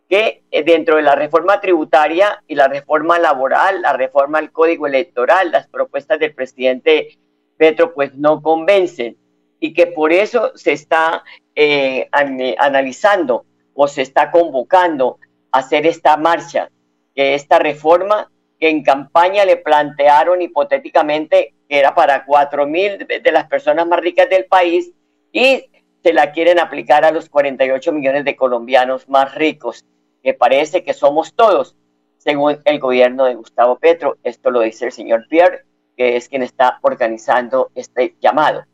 que 0.08 0.42
dentro 0.64 0.96
de 0.96 1.02
la 1.02 1.14
reforma 1.14 1.60
tributaria 1.60 2.42
y 2.46 2.56
la 2.56 2.68
reforma 2.68 3.18
laboral, 3.18 3.82
la 3.82 3.92
reforma 3.92 4.38
al 4.38 4.50
código 4.50 4.86
electoral, 4.86 5.52
las 5.52 5.68
propuestas 5.68 6.18
del 6.18 6.34
presidente 6.34 7.18
Petro 7.56 7.94
pues 7.94 8.14
no 8.14 8.42
convencen 8.42 9.16
y 9.60 9.72
que 9.72 9.86
por 9.86 10.12
eso 10.12 10.52
se 10.56 10.72
está 10.72 11.22
eh, 11.54 12.08
analizando 12.10 13.44
o 13.74 13.86
se 13.86 14.02
está 14.02 14.30
convocando 14.30 15.18
a 15.52 15.58
hacer 15.58 15.86
esta 15.86 16.16
marcha, 16.16 16.70
que 17.14 17.34
esta 17.34 17.58
reforma 17.58 18.30
que 18.58 18.68
en 18.68 18.82
campaña 18.82 19.44
le 19.44 19.56
plantearon 19.56 20.42
hipotéticamente 20.42 21.54
que 21.70 21.78
era 21.78 21.94
para 21.94 22.26
cuatro 22.26 22.66
mil 22.66 22.98
de 22.98 23.32
las 23.32 23.46
personas 23.46 23.86
más 23.86 24.00
ricas 24.00 24.28
del 24.28 24.44
país 24.46 24.92
y 25.32 25.64
se 26.02 26.12
la 26.12 26.32
quieren 26.32 26.58
aplicar 26.58 27.04
a 27.04 27.12
los 27.12 27.28
48 27.28 27.92
millones 27.92 28.24
de 28.24 28.34
colombianos 28.34 29.08
más 29.08 29.34
ricos, 29.36 29.86
que 30.22 30.34
parece 30.34 30.82
que 30.82 30.92
somos 30.92 31.32
todos, 31.34 31.76
según 32.18 32.58
el 32.64 32.80
gobierno 32.80 33.24
de 33.24 33.36
Gustavo 33.36 33.78
Petro. 33.78 34.18
Esto 34.24 34.50
lo 34.50 34.62
dice 34.62 34.86
el 34.86 34.92
señor 34.92 35.28
Pierre 35.28 35.64
que 36.00 36.16
es 36.16 36.30
quien 36.30 36.42
está 36.42 36.78
organizando 36.80 37.70
este 37.74 38.14
llamado. 38.22 38.64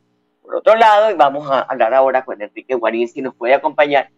Por 0.41 0.55
otro 0.55 0.77
lado, 0.77 1.11
y 1.11 1.15
vamos 1.15 1.51
a 1.51 1.59
hablar 1.59 1.93
ahora 1.93 2.23
con 2.23 2.41
Enrique 2.41 2.73
Guarín, 2.73 3.09
si 3.09 3.21
nos 3.21 3.35
puede 3.35 3.53
acompañar 3.53 4.11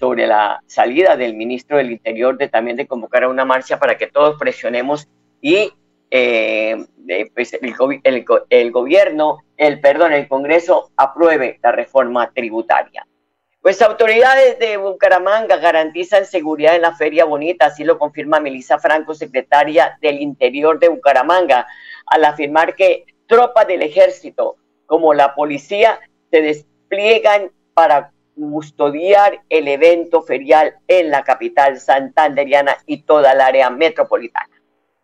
sobre 0.00 0.26
la 0.26 0.62
salida 0.66 1.14
del 1.14 1.34
ministro 1.34 1.76
del 1.76 1.92
Interior 1.92 2.38
de 2.38 2.48
también 2.48 2.78
de 2.78 2.86
convocar 2.86 3.24
a 3.24 3.28
una 3.28 3.44
marcha 3.44 3.78
para 3.78 3.98
que 3.98 4.06
todos 4.06 4.38
presionemos 4.38 5.08
y 5.42 5.74
eh, 6.10 6.86
pues 7.34 7.54
el, 7.54 7.74
el, 8.04 8.24
el, 8.50 8.72
gobierno, 8.72 9.38
el 9.56 9.80
perdón, 9.80 10.12
el 10.12 10.28
Congreso 10.28 10.90
apruebe 10.96 11.58
la 11.62 11.72
reforma 11.72 12.30
tributaria. 12.32 13.06
Pues 13.60 13.80
autoridades 13.80 14.58
de 14.58 14.76
Bucaramanga 14.76 15.56
garantizan 15.56 16.26
seguridad 16.26 16.76
en 16.76 16.82
la 16.82 16.94
Feria 16.94 17.24
Bonita, 17.24 17.66
así 17.66 17.82
lo 17.82 17.98
confirma 17.98 18.38
Melissa 18.38 18.78
Franco, 18.78 19.14
secretaria 19.14 19.96
del 20.02 20.20
Interior 20.20 20.78
de 20.78 20.88
Bucaramanga 20.88 21.66
al 22.06 22.24
afirmar 22.26 22.74
que 22.74 23.06
tropas 23.26 23.66
del 23.66 23.80
ejército 23.80 24.56
como 24.86 25.14
la 25.14 25.34
policía 25.34 25.98
se 26.30 26.42
despliegan 26.42 27.50
para 27.72 28.12
custodiar 28.34 29.40
el 29.48 29.68
evento 29.68 30.22
ferial 30.22 30.74
en 30.86 31.10
la 31.10 31.22
capital 31.22 31.80
santanderiana 31.80 32.76
y 32.86 33.02
toda 33.02 33.32
el 33.32 33.40
área 33.40 33.70
metropolitana. 33.70 34.53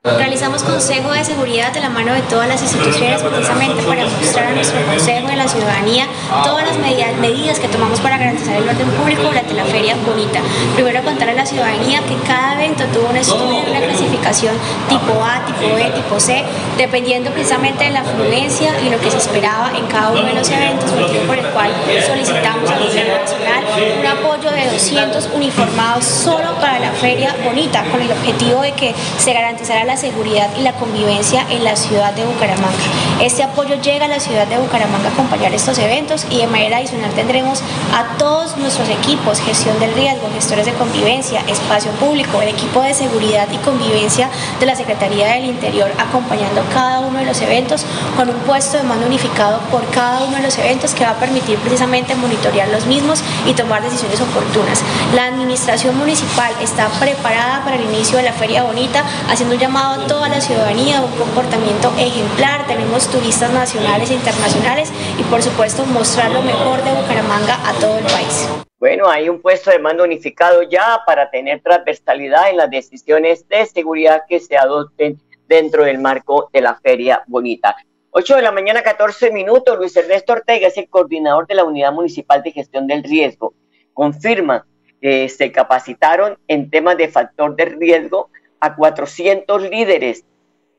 Realizamos 0.02 0.62
consejo 0.62 1.12
de 1.12 1.23
seguridad 1.23 1.75
de 1.75 1.80
la 1.80 1.90
mano 1.90 2.14
de 2.14 2.23
todas 2.23 2.49
las 2.49 2.62
instituciones 2.62 3.21
precisamente 3.21 3.83
para 3.83 4.07
mostrar 4.07 4.47
a 4.47 4.52
nuestro 4.52 4.80
consejo 4.87 5.28
y 5.28 5.33
a 5.33 5.37
la 5.37 5.47
ciudadanía 5.47 6.07
todas 6.42 6.66
las 6.66 6.78
medidas, 7.19 7.61
que 7.61 7.69
tomamos 7.69 8.00
para 8.00 8.16
garantizar 8.16 8.57
el 8.57 8.66
orden 8.66 8.88
público 8.92 9.25
durante 9.25 9.52
la 9.52 9.66
feria 9.66 9.95
bonita. 10.07 10.40
Primero 10.75 11.02
contar 11.04 11.28
a 11.28 11.35
la 11.35 11.45
ciudadanía 11.45 12.00
que 12.00 12.16
cada 12.26 12.54
evento 12.54 12.85
tuvo 12.95 13.11
un 13.11 13.19
estudio, 13.19 13.61
una 13.69 13.80
clasificación 13.80 14.54
tipo 14.88 15.23
A, 15.23 15.45
tipo 15.45 15.75
B, 15.75 15.85
tipo 15.95 16.19
C, 16.19 16.45
dependiendo 16.78 17.30
precisamente 17.33 17.85
de 17.85 17.90
la 17.90 18.00
afluencia 18.00 18.80
y 18.80 18.88
lo 18.88 18.99
que 19.00 19.11
se 19.11 19.19
esperaba 19.19 19.71
en 19.76 19.85
cada 19.85 20.12
uno 20.12 20.23
de 20.23 20.33
los 20.33 20.49
eventos, 20.49 20.90
motivo 20.92 21.25
por 21.25 21.37
el 21.37 21.45
cual 21.49 21.71
solicitamos 22.07 22.71
al 22.71 22.88
gobierno 22.88 23.19
nacional 23.19 23.39
un 23.81 24.07
apoyo 24.07 24.51
de 24.51 24.71
200 24.71 25.31
uniformados 25.35 26.05
solo 26.05 26.55
para 26.61 26.79
la 26.79 26.93
feria 26.93 27.35
bonita, 27.45 27.83
con 27.91 28.01
el 28.03 28.11
objetivo 28.11 28.61
de 28.61 28.73
que 28.73 28.95
se 29.19 29.33
garantizara 29.33 29.85
la 29.85 29.97
seguridad 29.97 30.49
y 30.59 30.63
la 30.63 30.73
convivencia 30.75 31.47
en 31.51 31.65
la 31.65 31.77
ciudad 31.77 32.13
de 32.13 32.25
Bucaramanga. 32.27 32.77
Este 33.21 33.43
apoyo 33.43 33.77
llega 33.81 34.05
a 34.05 34.09
la 34.09 34.21
ciudad 34.21 34.47
de 34.47 34.59
Bucaramanga 34.59 35.09
a 35.09 35.13
acompañar 35.13 35.55
estos 35.55 35.79
eventos 35.79 36.27
y 36.31 36.39
de 36.39 36.47
manera 36.47 36.79
adicional 36.79 37.11
tendremos 37.13 37.63
a 37.95 38.17
todos 38.19 38.57
nuestros 38.59 38.89
equipos, 38.89 39.41
gestión 39.41 39.79
del 39.81 39.95
riesgo, 39.95 40.29
gestores 40.35 40.67
de 40.67 40.73
convivencia, 40.73 41.41
espacio 41.49 41.91
público, 41.93 42.43
el 42.43 42.49
equipo 42.49 42.83
de 42.83 42.95
seguridad 42.95 43.49
y 43.51 43.57
convivencia 43.59 44.29
de 44.59 44.67
la 44.67 44.77
Secretaría 44.77 45.29
del 45.29 45.47
Interior 45.47 45.91
acompañando 45.99 46.63
cada 46.73 47.01
uno 47.01 47.19
de 47.19 47.27
los 47.27 47.41
eventos 47.41 47.85
con 48.17 48.29
un 48.29 48.37
puesto 48.41 48.77
de 48.77 48.83
mando 48.83 49.07
unificado 49.07 49.59
por 49.71 49.89
cada 49.91 50.25
uno 50.25 50.37
de 50.37 50.43
los 50.43 50.59
eventos 50.59 50.95
que 50.95 51.05
va 51.05 51.11
a 51.11 51.21
permitir 51.21 51.59
precisamente 51.59 52.15
monitorear 52.15 52.69
los 52.69 52.87
mismos 52.87 53.23
y 53.47 53.55
tomar 53.55 53.70
decisiones 53.79 54.21
oportunas. 54.21 54.83
La 55.15 55.27
administración 55.27 55.97
municipal 55.97 56.53
está 56.61 56.89
preparada 56.99 57.62
para 57.62 57.77
el 57.77 57.85
inicio 57.85 58.17
de 58.17 58.25
la 58.25 58.33
Feria 58.33 58.65
Bonita, 58.65 59.05
haciendo 59.29 59.55
un 59.55 59.61
llamado 59.61 60.03
a 60.03 60.07
toda 60.09 60.29
la 60.29 60.41
ciudadanía 60.41 61.00
un 61.00 61.17
comportamiento 61.17 61.93
ejemplar. 61.97 62.67
Tenemos 62.67 63.07
turistas 63.09 63.53
nacionales 63.53 64.11
e 64.11 64.15
internacionales 64.15 64.93
y 65.19 65.23
por 65.25 65.43
supuesto 65.43 65.87
mostrar 65.87 66.33
lo 66.33 66.43
mejor 66.43 66.83
de 66.83 66.91
Bucaramanga 66.91 67.61
a 67.69 67.73
todo 67.75 67.99
el 67.99 68.05
país. 68.05 68.49
Bueno, 68.81 69.09
hay 69.09 69.29
un 69.29 69.41
puesto 69.41 69.71
de 69.71 69.79
mando 69.79 70.05
unificado 70.05 70.62
ya 70.62 71.03
para 71.07 71.31
tener 71.31 71.61
transversalidad 71.61 72.49
en 72.50 72.57
las 72.57 72.71
decisiones 72.71 73.47
de 73.49 73.67
seguridad 73.67 74.23
que 74.27 74.41
se 74.41 74.57
adopten 74.57 75.21
dentro 75.47 75.85
del 75.85 75.99
marco 75.99 76.49
de 76.53 76.62
la 76.62 76.75
Feria 76.77 77.23
Bonita. 77.27 77.77
8 78.12 78.37
de 78.37 78.43
la 78.43 78.52
mañana, 78.52 78.83
14 78.83 79.31
minutos. 79.31 79.79
Luis 79.79 79.97
Ernesto 79.97 80.33
Ortega 80.33 80.69
es 80.69 80.76
el 80.76 80.88
coordinador 80.88 81.47
de 81.47 81.55
la 81.55 81.64
Unidad 81.64 81.93
Municipal 81.93 82.43
de 82.43 82.52
Gestión 82.52 82.87
del 82.87 83.05
Riesgo. 83.05 83.55
Confirma 83.95 84.67
que 85.00 85.29
se 85.29 85.52
capacitaron 85.52 86.38
en 86.49 86.71
temas 86.71 86.97
de 86.97 87.09
factor 87.09 87.57
de 87.57 87.64
riesgo 87.67 88.31
a 88.61 88.75
400 88.76 89.62
líderes 89.62 90.25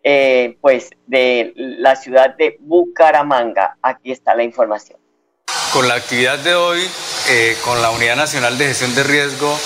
eh, 0.04 0.58
pues 0.62 0.90
de 1.08 1.54
la 1.56 1.96
ciudad 1.96 2.36
de 2.36 2.58
Bucaramanga. 2.60 3.78
Aquí 3.82 4.12
está 4.12 4.36
la 4.36 4.44
información. 4.44 5.00
Con 5.74 5.88
la 5.88 5.96
actividad 5.96 6.38
de 6.40 6.54
hoy, 6.54 6.82
eh, 7.30 7.56
con 7.64 7.82
la 7.82 7.92
Unidad 7.92 8.18
Nacional 8.18 8.58
de 8.58 8.66
Gestión 8.66 8.94
de 8.94 9.04
Riesgo, 9.04 9.58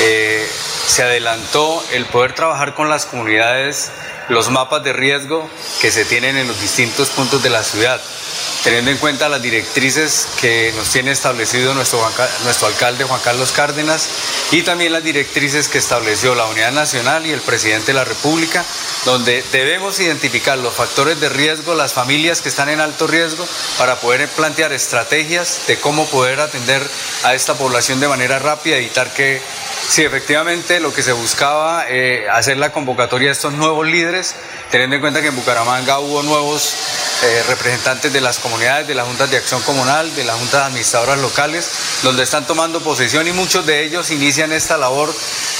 eh, 0.00 0.44
se 0.86 1.02
adelantó 1.02 1.82
el 1.92 2.04
poder 2.06 2.34
trabajar 2.34 2.74
con 2.74 2.90
las 2.90 3.06
comunidades 3.06 3.92
los 4.28 4.50
mapas 4.50 4.82
de 4.82 4.92
riesgo 4.92 5.48
que 5.80 5.90
se 5.90 6.04
tienen 6.04 6.36
en 6.36 6.48
los 6.48 6.60
distintos 6.60 7.10
puntos 7.10 7.42
de 7.42 7.50
la 7.50 7.62
ciudad. 7.62 8.00
teniendo 8.62 8.90
en 8.90 8.96
cuenta 8.96 9.28
las 9.28 9.42
directrices 9.42 10.26
que 10.40 10.72
nos 10.74 10.88
tiene 10.88 11.10
establecido 11.10 11.74
nuestro, 11.74 12.00
nuestro 12.44 12.66
alcalde 12.66 13.04
Juan 13.04 13.20
Carlos 13.22 13.52
Cárdenas 13.52 14.08
y 14.52 14.62
también 14.62 14.92
las 14.92 15.04
directrices 15.04 15.68
que 15.68 15.76
estableció 15.76 16.34
la 16.34 16.46
Unidad 16.46 16.72
Nacional 16.72 17.26
y 17.26 17.32
el 17.32 17.42
presidente 17.42 17.88
de 17.88 17.94
la 17.94 18.04
República, 18.04 18.64
donde 19.04 19.44
debemos 19.52 20.00
identificar 20.00 20.58
los 20.58 20.74
factores 20.74 21.20
de 21.20 21.28
riesgo, 21.28 21.74
las 21.74 21.92
familias 21.92 22.40
que 22.40 22.48
están 22.48 22.68
en 22.68 22.80
alto 22.80 23.06
riesgo, 23.06 23.46
para 23.78 23.96
poder 23.96 24.28
plantear 24.28 24.72
estrategias 24.72 25.62
de 25.66 25.78
cómo 25.78 26.06
poder 26.06 26.40
atender 26.40 26.82
a 27.22 27.34
esta 27.34 27.54
población 27.54 28.00
de 28.00 28.08
manera 28.08 28.38
rápida, 28.38 28.76
evitar 28.76 29.12
que 29.12 29.40
si 29.88 30.02
efectivamente 30.02 30.80
lo 30.80 30.92
que 30.92 31.02
se 31.02 31.12
buscaba, 31.12 31.84
eh, 31.88 32.26
hacer 32.30 32.56
la 32.56 32.72
convocatoria 32.72 33.28
de 33.28 33.32
estos 33.32 33.52
nuevos 33.52 33.86
líderes, 33.86 34.34
teniendo 34.70 34.96
en 34.96 35.00
cuenta 35.00 35.22
que 35.22 35.28
en 35.28 35.36
Bucaramanga 35.36 35.98
hubo 36.00 36.22
nuevos 36.22 36.74
eh, 37.22 37.42
representantes 37.48 38.12
de 38.12 38.20
las 38.20 38.38
comunidades, 38.38 38.86
de 38.86 38.94
las 38.94 39.06
juntas 39.06 39.30
de 39.30 39.36
acción 39.36 39.62
comunal, 39.62 40.14
de 40.14 40.24
las 40.24 40.36
juntas 40.36 40.66
administradoras 40.66 41.18
locales, 41.18 41.70
donde 42.02 42.22
están 42.22 42.46
tomando 42.46 42.80
posesión 42.80 43.26
y 43.26 43.32
muchos 43.32 43.64
de 43.66 43.84
ellos 43.84 44.10
inician 44.10 44.52
esta 44.52 44.76
labor 44.76 45.10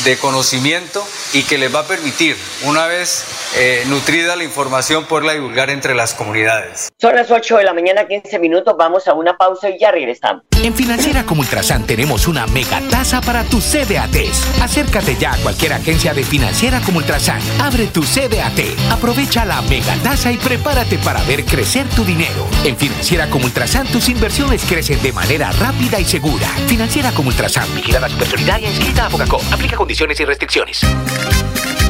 de 0.04 0.18
conocimiento 0.18 1.06
y 1.32 1.44
que 1.44 1.56
les 1.56 1.74
va 1.74 1.80
a 1.80 1.86
permitir, 1.86 2.36
una 2.64 2.86
vez 2.86 3.24
eh, 3.56 3.84
nutrida 3.86 4.36
la 4.36 4.44
información, 4.44 5.04
poderla 5.04 5.32
divulgar 5.32 5.70
entre 5.70 5.94
las 5.94 6.12
comunidades. 6.12 6.88
Son 6.98 7.14
las 7.14 7.30
8 7.30 7.58
de 7.58 7.64
la 7.64 7.72
mañana, 7.72 8.06
15 8.06 8.38
minutos, 8.38 8.74
vamos 8.76 9.06
a 9.08 9.14
una 9.14 9.36
pausa 9.36 9.70
y 9.70 9.78
ya 9.78 9.90
regresamos. 9.90 10.42
En 10.62 10.74
Financiera 10.74 11.24
como 11.24 11.42
Ultrasan 11.42 11.86
tenemos 11.86 12.26
una 12.26 12.46
mega 12.46 12.80
tasa 12.90 13.20
para 13.20 13.44
tus 13.44 13.64
CDATs. 13.64 14.60
Acércate 14.60 15.16
ya 15.16 15.32
a 15.32 15.36
cualquier 15.38 15.74
agencia 15.74 16.12
de 16.14 16.24
Financiera 16.24 16.80
como 16.80 16.98
Ultrasan. 16.98 17.40
Abre 17.60 17.86
tu 17.86 18.02
CDAT, 18.02 18.58
aprovecha 18.94 19.44
la 19.44 19.60
mega 19.62 19.94
tasa 20.02 20.32
y 20.32 20.36
prepárate 20.36 20.98
para 20.98 21.22
ver 21.24 21.44
crecer 21.44 21.86
tu 21.90 22.04
dinero. 22.04 22.48
En 22.64 22.76
Financiera 22.76 23.28
como 23.28 23.44
Ultrasan 23.44 23.86
tus 23.88 24.08
inversiones 24.08 24.62
crecen 24.64 25.02
de 25.02 25.12
manera 25.12 25.52
rápida 25.52 26.00
y 26.00 26.04
segura. 26.04 26.48
Financiera 26.68 27.12
como 27.12 27.28
Ultrasan, 27.28 27.72
vigilada 27.74 28.08
supersolidaria 28.08 28.70
inscrita 28.70 29.06
a 29.06 29.10
Focacó. 29.10 29.40
Aplica 29.52 29.76
condiciones 29.76 30.18
y 30.20 30.24
restricciones. 30.24 30.80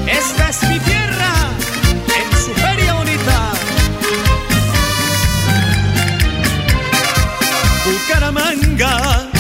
Esta 0.07 0.49
es 0.49 0.63
mi 0.69 0.79
tierra, 0.81 1.33
en 2.07 2.39
su 2.39 2.53
feria 2.55 2.95
bonita. 2.95 3.53
Bucaramanga, 7.85 9.31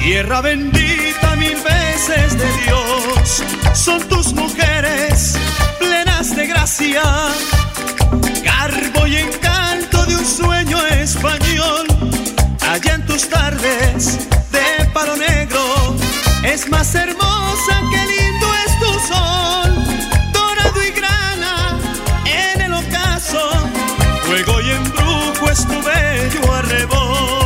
tierra 0.00 0.40
bendita 0.40 1.36
mil 1.36 1.56
veces 1.56 2.36
de 2.36 2.52
Dios. 2.64 3.42
Son 3.74 4.00
tus 4.08 4.32
mujeres 4.34 5.38
gracia, 6.62 7.02
garbo 8.44 9.06
y 9.08 9.16
encanto 9.16 10.06
de 10.06 10.14
un 10.14 10.24
sueño 10.24 10.78
español. 10.86 11.88
Allá 12.70 12.94
en 12.94 13.04
tus 13.04 13.28
tardes 13.28 14.28
de 14.52 14.84
palo 14.94 15.16
negro, 15.16 15.96
es 16.44 16.68
más 16.70 16.94
hermosa 16.94 17.82
que 17.90 18.06
lindo 18.12 18.46
es 18.64 18.78
tu 18.78 18.92
sol 19.12 19.70
dorado 20.32 20.84
y 20.84 20.90
grana 20.92 21.78
en 22.26 22.60
el 22.60 22.74
ocaso, 22.74 23.42
fuego 24.24 24.60
y 24.60 24.70
embrujo 24.70 25.50
es 25.50 25.66
tu 25.66 25.82
bello 25.82 26.54
arrebol. 26.54 27.41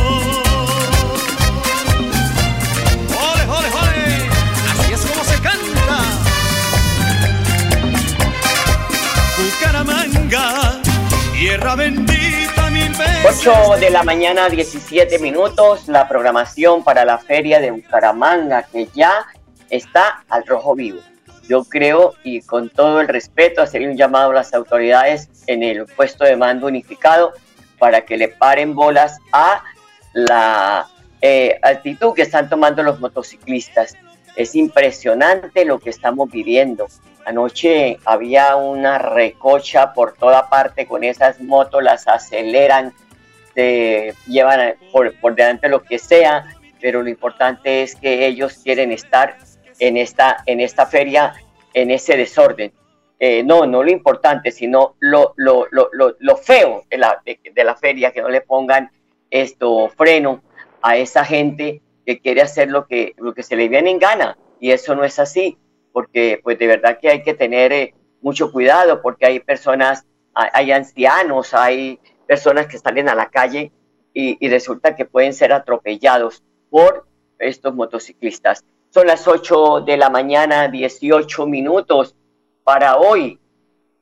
8 13.39 13.77
de 13.79 13.91
la 13.91 14.01
mañana, 14.01 14.49
17 14.49 15.19
minutos, 15.19 15.87
la 15.87 16.07
programación 16.07 16.83
para 16.83 17.05
la 17.05 17.19
feria 17.19 17.59
de 17.59 17.69
Bucaramanga, 17.69 18.63
que 18.63 18.89
ya 18.95 19.27
está 19.69 20.23
al 20.27 20.43
rojo 20.47 20.73
vivo. 20.73 21.01
Yo 21.47 21.63
creo, 21.63 22.15
y 22.23 22.41
con 22.41 22.69
todo 22.69 22.99
el 22.99 23.07
respeto, 23.07 23.61
hacer 23.61 23.87
un 23.87 23.95
llamado 23.95 24.31
a 24.31 24.33
las 24.33 24.55
autoridades 24.55 25.29
en 25.45 25.61
el 25.61 25.85
puesto 25.85 26.23
de 26.23 26.35
mando 26.35 26.65
unificado 26.65 27.33
para 27.77 28.01
que 28.05 28.17
le 28.17 28.29
paren 28.29 28.73
bolas 28.73 29.19
a 29.31 29.61
la 30.13 30.87
eh, 31.21 31.59
actitud 31.61 32.15
que 32.15 32.23
están 32.23 32.49
tomando 32.49 32.81
los 32.81 32.99
motociclistas. 32.99 33.93
Es 34.35 34.55
impresionante 34.55 35.63
lo 35.63 35.77
que 35.77 35.91
estamos 35.91 36.31
viviendo. 36.31 36.87
Anoche 37.23 37.99
había 38.03 38.55
una 38.55 38.97
recocha 38.97 39.93
por 39.93 40.13
toda 40.13 40.49
parte 40.49 40.87
con 40.87 41.03
esas 41.03 41.39
motos, 41.39 41.83
las 41.83 42.07
aceleran, 42.07 42.93
se 43.57 44.13
llevan 44.27 44.75
por, 44.91 45.19
por 45.19 45.33
delante 45.33 45.67
lo 45.67 45.81
que 45.81 45.97
sea, 45.97 46.45
pero 46.79 47.01
lo 47.01 47.09
importante 47.09 47.81
es 47.81 47.95
que 47.95 48.27
ellos 48.27 48.59
quieren 48.63 48.91
estar 48.91 49.35
en 49.79 49.97
esta, 49.97 50.43
en 50.45 50.59
esta 50.59 50.85
feria, 50.85 51.33
en 51.73 51.89
ese 51.89 52.15
desorden. 52.15 52.71
Eh, 53.19 53.41
no, 53.41 53.65
no 53.65 53.81
lo 53.81 53.89
importante, 53.89 54.51
sino 54.51 54.93
lo, 54.99 55.33
lo, 55.37 55.65
lo, 55.71 55.89
lo 56.19 56.37
feo 56.37 56.83
de 56.87 56.99
la, 56.99 57.19
de, 57.25 57.39
de 57.51 57.63
la 57.63 57.75
feria, 57.75 58.11
que 58.11 58.21
no 58.21 58.29
le 58.29 58.41
pongan 58.41 58.91
esto 59.31 59.89
freno 59.97 60.43
a 60.83 60.97
esa 60.97 61.25
gente 61.25 61.81
que 62.05 62.19
quiere 62.19 62.43
hacer 62.43 62.69
lo 62.69 62.85
que, 62.85 63.15
lo 63.17 63.33
que 63.33 63.41
se 63.41 63.55
le 63.55 63.69
viene 63.69 63.89
en 63.89 63.97
gana. 63.97 64.37
Y 64.59 64.69
eso 64.69 64.93
no 64.93 65.03
es 65.03 65.17
así, 65.17 65.57
porque 65.91 66.39
pues 66.43 66.59
de 66.59 66.67
verdad 66.67 66.99
que 67.01 67.09
hay 67.09 67.23
que 67.23 67.33
tener 67.33 67.73
eh, 67.73 67.95
mucho 68.21 68.51
cuidado, 68.51 69.01
porque 69.01 69.25
hay 69.25 69.39
personas, 69.39 70.05
hay, 70.35 70.49
hay 70.53 70.71
ancianos, 70.73 71.55
hay 71.55 71.99
personas 72.27 72.67
que 72.67 72.77
salen 72.77 73.09
a 73.09 73.15
la 73.15 73.29
calle 73.29 73.71
y, 74.13 74.37
y 74.45 74.49
resulta 74.49 74.95
que 74.95 75.05
pueden 75.05 75.33
ser 75.33 75.53
atropellados 75.53 76.43
por 76.69 77.07
estos 77.39 77.73
motociclistas. 77.73 78.65
Son 78.89 79.07
las 79.07 79.27
8 79.27 79.81
de 79.81 79.97
la 79.97 80.09
mañana, 80.09 80.67
18 80.67 81.45
minutos 81.45 82.15
para 82.63 82.97
hoy, 82.97 83.39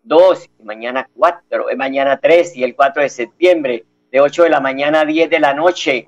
2, 0.03 0.49
y 0.59 0.63
mañana 0.63 1.09
4, 1.15 1.69
eh, 1.69 1.75
mañana 1.75 2.19
3 2.19 2.55
y 2.55 2.63
el 2.63 2.75
4 2.75 3.03
de 3.03 3.09
septiembre, 3.09 3.85
de 4.11 4.21
8 4.21 4.43
de 4.43 4.49
la 4.49 4.59
mañana 4.59 5.01
a 5.01 5.05
10 5.05 5.29
de 5.29 5.39
la 5.39 5.53
noche, 5.53 6.07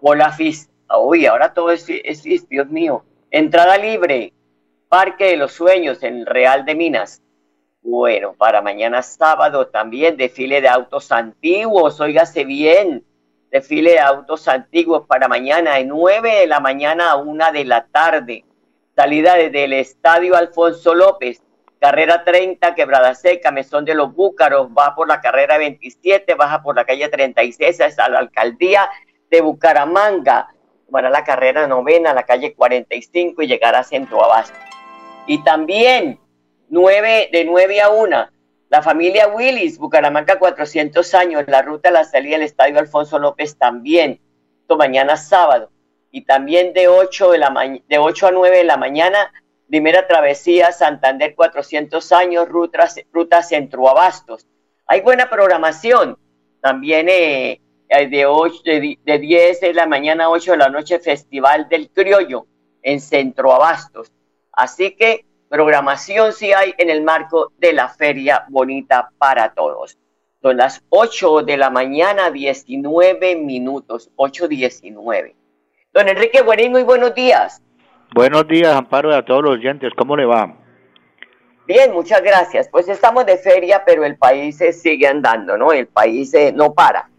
Bola 0.00 0.32
Fis. 0.32 0.68
Uy, 1.02 1.26
ahora 1.26 1.54
todo 1.54 1.70
es, 1.70 1.86
es 1.88 2.48
Dios 2.48 2.68
mío. 2.68 3.04
Entrada 3.30 3.78
libre, 3.78 4.32
Parque 4.88 5.26
de 5.26 5.36
los 5.36 5.52
Sueños 5.52 6.02
en 6.02 6.26
Real 6.26 6.64
de 6.64 6.74
Minas. 6.74 7.22
Bueno, 7.82 8.34
para 8.34 8.60
mañana 8.60 9.02
sábado 9.02 9.68
también 9.68 10.18
desfile 10.18 10.60
de 10.60 10.68
autos 10.68 11.10
antiguos, 11.12 11.98
óigase 11.98 12.44
bien, 12.44 13.04
desfile 13.50 13.92
de 13.92 14.00
autos 14.00 14.48
antiguos 14.48 15.06
para 15.06 15.28
mañana 15.28 15.76
de 15.76 15.84
9 15.84 16.40
de 16.40 16.46
la 16.46 16.60
mañana 16.60 17.12
a 17.12 17.16
1 17.16 17.52
de 17.52 17.64
la 17.64 17.86
tarde. 17.86 18.44
Salida 18.94 19.34
desde 19.34 19.64
el 19.64 19.72
Estadio 19.72 20.36
Alfonso 20.36 20.94
López, 20.94 21.42
carrera 21.80 22.22
30, 22.22 22.74
Quebrada 22.74 23.14
Seca, 23.14 23.50
Mesón 23.50 23.86
de 23.86 23.94
los 23.94 24.14
Búcaros, 24.14 24.68
va 24.68 24.94
por 24.94 25.08
la 25.08 25.22
carrera 25.22 25.56
27, 25.56 26.34
baja 26.34 26.62
por 26.62 26.76
la 26.76 26.84
calle 26.84 27.08
36 27.08 27.80
hasta 27.80 28.10
la 28.10 28.18
alcaldía 28.18 28.90
de 29.30 29.40
Bucaramanga, 29.40 30.48
tomará 30.84 31.08
la 31.08 31.24
carrera 31.24 31.66
novena, 31.66 32.12
la 32.12 32.24
calle 32.24 32.52
45 32.52 33.40
y 33.40 33.46
llegará 33.46 33.78
a 33.78 33.84
Centro 33.84 34.22
Abasto. 34.22 34.58
Y 35.26 35.42
también 35.42 36.19
9, 36.70 37.30
de 37.32 37.44
9 37.44 37.80
a 37.80 37.90
1, 37.90 38.28
la 38.70 38.82
familia 38.82 39.26
Willis, 39.26 39.78
Bucaramanga 39.78 40.38
400 40.38 41.14
años, 41.14 41.44
la 41.48 41.62
ruta 41.62 41.88
a 41.88 41.92
la 41.92 42.04
salida 42.04 42.36
del 42.36 42.46
Estadio 42.46 42.78
Alfonso 42.78 43.18
López 43.18 43.58
también, 43.58 44.20
esto 44.60 44.76
mañana 44.76 45.16
sábado. 45.16 45.70
Y 46.12 46.24
también 46.24 46.72
de 46.72 46.86
8, 46.86 47.32
de, 47.32 47.38
la 47.38 47.80
de 47.88 47.98
8 47.98 48.28
a 48.28 48.30
9 48.30 48.58
de 48.58 48.64
la 48.64 48.76
mañana, 48.76 49.32
primera 49.68 50.06
travesía 50.06 50.70
Santander 50.70 51.34
400 51.34 52.12
años, 52.12 52.48
ruta, 52.48 52.88
ruta 53.12 53.42
Centro 53.42 53.88
Abastos. 53.88 54.46
Hay 54.86 55.00
buena 55.00 55.28
programación. 55.28 56.16
También 56.60 57.08
eh, 57.08 57.60
de, 57.88 58.26
8, 58.26 58.62
de, 58.64 58.98
de 59.04 59.18
10 59.18 59.60
de 59.60 59.74
la 59.74 59.86
mañana 59.86 60.24
a 60.26 60.30
8 60.30 60.52
de 60.52 60.58
la 60.58 60.68
noche, 60.68 61.00
Festival 61.00 61.68
del 61.68 61.90
Criollo 61.90 62.46
en 62.82 63.00
Centro 63.00 63.52
Abastos. 63.52 64.12
Así 64.52 64.94
que 64.94 65.24
programación 65.50 66.32
sí 66.32 66.52
hay 66.52 66.72
en 66.78 66.88
el 66.88 67.02
marco 67.02 67.52
de 67.58 67.72
la 67.72 67.88
Feria 67.88 68.44
Bonita 68.48 69.10
para 69.18 69.52
Todos. 69.52 69.98
Son 70.40 70.56
las 70.56 70.82
8 70.88 71.42
de 71.42 71.56
la 71.56 71.68
mañana, 71.68 72.30
19 72.30 73.36
minutos, 73.36 74.10
8.19. 74.16 75.34
Don 75.92 76.08
Enrique 76.08 76.40
Guarín, 76.40 76.70
muy 76.70 76.84
buenos 76.84 77.14
días. 77.14 77.60
Buenos 78.14 78.46
días, 78.46 78.74
Amparo, 78.74 79.10
y 79.10 79.14
a 79.14 79.24
todos 79.24 79.42
los 79.42 79.52
oyentes. 79.54 79.92
¿Cómo 79.96 80.16
le 80.16 80.24
va? 80.24 80.56
Bien, 81.66 81.92
muchas 81.92 82.22
gracias. 82.22 82.68
Pues 82.68 82.88
estamos 82.88 83.26
de 83.26 83.36
feria, 83.36 83.82
pero 83.84 84.04
el 84.04 84.16
país 84.16 84.56
se 84.56 84.72
sigue 84.72 85.08
andando, 85.08 85.58
¿no? 85.58 85.72
El 85.72 85.88
país 85.88 86.32
eh, 86.32 86.52
no 86.54 86.74
para. 86.74 87.10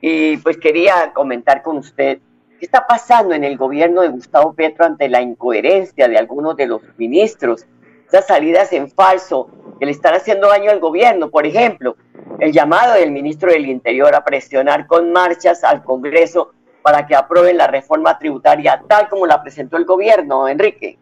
Y 0.00 0.38
pues 0.38 0.56
quería 0.56 1.12
comentar 1.12 1.62
con 1.62 1.76
usted 1.76 2.18
qué 2.58 2.66
está 2.66 2.86
pasando 2.86 3.34
en 3.34 3.44
el 3.44 3.56
gobierno 3.56 4.02
de 4.02 4.08
Gustavo 4.08 4.52
Petro 4.52 4.84
ante 4.84 5.08
la 5.08 5.22
incoherencia 5.22 6.08
de 6.08 6.18
algunos 6.18 6.56
de 6.56 6.66
los 6.66 6.82
ministros, 6.96 7.66
esas 8.06 8.26
salidas 8.26 8.72
en 8.72 8.90
falso 8.90 9.50
que 9.78 9.86
le 9.86 9.92
están 9.92 10.14
haciendo 10.14 10.48
daño 10.48 10.70
al 10.70 10.80
gobierno. 10.80 11.30
Por 11.30 11.46
ejemplo, 11.46 11.96
el 12.40 12.52
llamado 12.52 12.94
del 12.94 13.10
ministro 13.10 13.50
del 13.50 13.66
Interior 13.66 14.14
a 14.14 14.24
presionar 14.24 14.86
con 14.86 15.12
marchas 15.12 15.62
al 15.62 15.82
Congreso 15.84 16.52
para 16.82 17.06
que 17.06 17.14
aprueben 17.14 17.56
la 17.56 17.66
reforma 17.66 18.18
tributaria 18.18 18.82
tal 18.88 19.08
como 19.08 19.26
la 19.26 19.42
presentó 19.42 19.76
el 19.76 19.84
gobierno, 19.84 20.48
Enrique. 20.48 20.98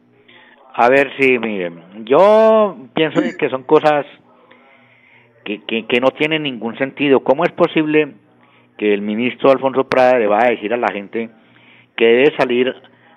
A 0.74 0.90
ver, 0.90 1.10
sí, 1.18 1.38
miren, 1.38 2.04
yo 2.04 2.76
pienso 2.94 3.20
que 3.38 3.48
son 3.48 3.62
cosas 3.62 4.04
que, 5.44 5.64
que, 5.64 5.86
que 5.86 6.00
no 6.00 6.10
tienen 6.10 6.42
ningún 6.42 6.76
sentido. 6.76 7.20
¿Cómo 7.20 7.44
es 7.44 7.52
posible 7.52 8.14
que 8.76 8.92
el 8.92 9.00
ministro 9.00 9.50
Alfonso 9.50 9.84
Prada 9.84 10.18
le 10.18 10.26
va 10.26 10.40
a 10.40 10.50
decir 10.50 10.74
a 10.74 10.76
la 10.76 10.92
gente 10.92 11.30
que 11.96 12.04
debe 12.04 12.36
salir 12.36 12.74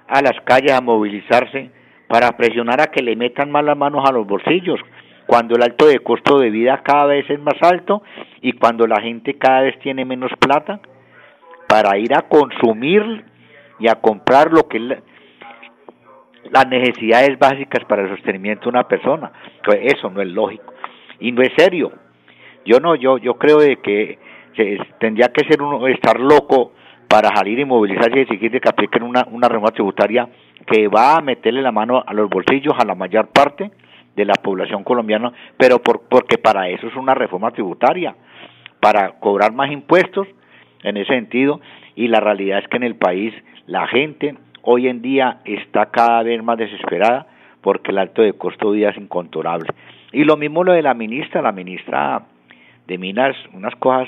a 0.07 0.21
las 0.21 0.39
calles 0.45 0.71
a 0.71 0.81
movilizarse 0.81 1.71
para 2.07 2.35
presionar 2.35 2.81
a 2.81 2.87
que 2.87 3.03
le 3.03 3.15
metan 3.15 3.51
más 3.51 3.63
las 3.63 3.77
manos 3.77 4.03
a 4.07 4.11
los 4.11 4.25
bolsillos, 4.25 4.79
cuando 5.27 5.55
el 5.55 5.61
alto 5.61 5.85
de 5.85 5.99
costo 5.99 6.39
de 6.39 6.49
vida 6.49 6.81
cada 6.83 7.05
vez 7.05 7.29
es 7.29 7.39
más 7.39 7.61
alto 7.61 8.01
y 8.41 8.53
cuando 8.53 8.87
la 8.87 8.99
gente 8.99 9.35
cada 9.35 9.61
vez 9.61 9.77
tiene 9.79 10.03
menos 10.03 10.31
plata 10.39 10.79
para 11.67 11.99
ir 11.99 12.15
a 12.15 12.23
consumir 12.23 13.23
y 13.77 13.87
a 13.87 13.95
comprar 13.95 14.51
lo 14.51 14.67
que 14.67 14.79
las 14.79 16.67
necesidades 16.67 17.37
básicas 17.37 17.85
para 17.85 18.01
el 18.01 18.09
sostenimiento 18.09 18.63
de 18.63 18.69
una 18.69 18.87
persona. 18.87 19.31
Pues 19.63 19.79
eso 19.83 20.09
no 20.09 20.21
es 20.21 20.29
lógico 20.29 20.73
y 21.19 21.31
no 21.31 21.43
es 21.43 21.51
serio. 21.55 21.91
Yo 22.65 22.79
no, 22.79 22.95
yo, 22.95 23.19
yo 23.19 23.35
creo 23.35 23.59
de 23.59 23.77
que 23.77 24.17
se, 24.55 24.79
tendría 24.99 25.27
que 25.27 25.47
ser 25.47 25.61
uno 25.61 25.87
estar 25.87 26.19
loco 26.19 26.73
para 27.09 27.35
salir 27.35 27.59
y 27.59 27.65
movilizarse 27.65 28.19
y 28.19 28.21
exigir 28.21 28.61
que 28.61 28.69
apliquen 28.69 29.03
una, 29.03 29.27
una 29.31 29.49
reforma 29.49 29.71
tributaria 29.71 30.29
que 30.65 30.87
va 30.87 31.17
a 31.17 31.21
meterle 31.21 31.61
la 31.61 31.71
mano 31.71 32.03
a 32.05 32.13
los 32.13 32.29
bolsillos 32.29 32.75
a 32.77 32.85
la 32.85 32.93
mayor 32.93 33.29
parte 33.29 33.71
de 34.15 34.25
la 34.25 34.35
población 34.35 34.83
colombiana, 34.83 35.33
pero 35.57 35.79
por, 35.79 36.01
porque 36.07 36.37
para 36.37 36.69
eso 36.69 36.87
es 36.87 36.95
una 36.95 37.15
reforma 37.15 37.51
tributaria, 37.51 38.15
para 38.79 39.19
cobrar 39.19 39.53
más 39.53 39.71
impuestos 39.71 40.27
en 40.83 40.97
ese 40.97 41.13
sentido, 41.13 41.59
y 41.95 42.07
la 42.07 42.19
realidad 42.19 42.59
es 42.59 42.67
que 42.67 42.77
en 42.77 42.83
el 42.83 42.95
país 42.95 43.33
la 43.65 43.87
gente 43.87 44.35
hoy 44.61 44.87
en 44.87 45.01
día 45.01 45.39
está 45.45 45.87
cada 45.87 46.23
vez 46.23 46.43
más 46.43 46.57
desesperada 46.57 47.27
porque 47.61 47.91
el 47.91 47.97
alto 47.97 48.21
de 48.21 48.33
costo 48.33 48.71
de 48.71 48.77
vida 48.77 48.89
es 48.89 48.97
incontrolable. 48.97 49.67
Y 50.11 50.23
lo 50.23 50.37
mismo 50.37 50.63
lo 50.63 50.73
de 50.73 50.81
la 50.81 50.93
ministra, 50.93 51.41
la 51.41 51.51
ministra 51.51 52.23
de 52.87 52.97
Minas, 52.97 53.35
unas 53.53 53.75
cosas 53.75 54.07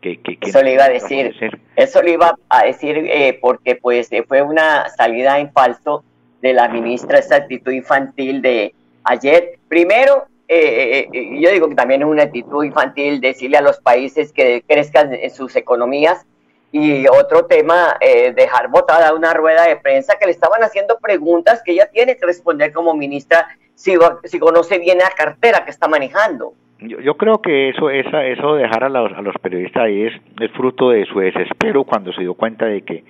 que... 0.00 0.20
que, 0.20 0.38
eso 0.40 0.62
le 0.62 0.74
iba 0.74 0.84
a 0.84 0.88
decir, 0.88 1.34
eso 1.76 2.02
le 2.02 2.12
iba 2.12 2.34
a 2.48 2.64
decir 2.64 2.96
eh, 2.96 3.38
porque 3.40 3.76
pues 3.76 4.10
eh, 4.12 4.24
fue 4.26 4.42
una 4.42 4.88
salida 4.90 5.38
en 5.38 5.52
falso 5.52 6.04
de 6.42 6.52
la 6.52 6.68
ministra, 6.68 7.18
esa 7.18 7.36
actitud 7.36 7.72
infantil 7.72 8.42
de 8.42 8.74
ayer. 9.04 9.58
Primero, 9.68 10.26
eh, 10.46 11.08
yo 11.40 11.50
digo 11.50 11.68
que 11.68 11.74
también 11.74 12.02
es 12.02 12.08
una 12.08 12.24
actitud 12.24 12.64
infantil 12.64 13.20
decirle 13.20 13.58
a 13.58 13.62
los 13.62 13.78
países 13.80 14.32
que 14.32 14.62
crezcan 14.66 15.12
en 15.12 15.30
sus 15.30 15.56
economías 15.56 16.24
y 16.70 17.06
otro 17.08 17.46
tema, 17.46 17.96
eh, 18.00 18.32
dejar 18.32 18.68
botada 18.68 19.14
una 19.14 19.32
rueda 19.32 19.66
de 19.66 19.76
prensa 19.76 20.16
que 20.18 20.26
le 20.26 20.32
estaban 20.32 20.62
haciendo 20.62 20.98
preguntas 20.98 21.62
que 21.64 21.72
ella 21.72 21.88
tiene 21.90 22.16
que 22.16 22.26
responder 22.26 22.72
como 22.72 22.94
ministra 22.94 23.48
si, 23.74 23.94
si 24.24 24.38
conoce 24.38 24.78
bien 24.78 24.98
la 24.98 25.10
cartera 25.10 25.64
que 25.64 25.70
está 25.70 25.88
manejando. 25.88 26.52
Yo, 26.80 27.00
yo 27.00 27.16
creo 27.16 27.42
que 27.42 27.70
eso, 27.70 27.90
esa, 27.90 28.24
eso 28.26 28.54
dejar 28.54 28.84
a 28.84 28.88
los, 28.88 29.12
a 29.12 29.22
los 29.22 29.34
periodistas 29.42 29.84
ahí 29.84 30.02
es, 30.02 30.12
es 30.40 30.50
fruto 30.52 30.90
de 30.90 31.04
su 31.06 31.18
desespero 31.18 31.84
cuando 31.84 32.12
se 32.12 32.20
dio 32.20 32.34
cuenta 32.34 32.66
de 32.66 32.82
que 32.82 33.04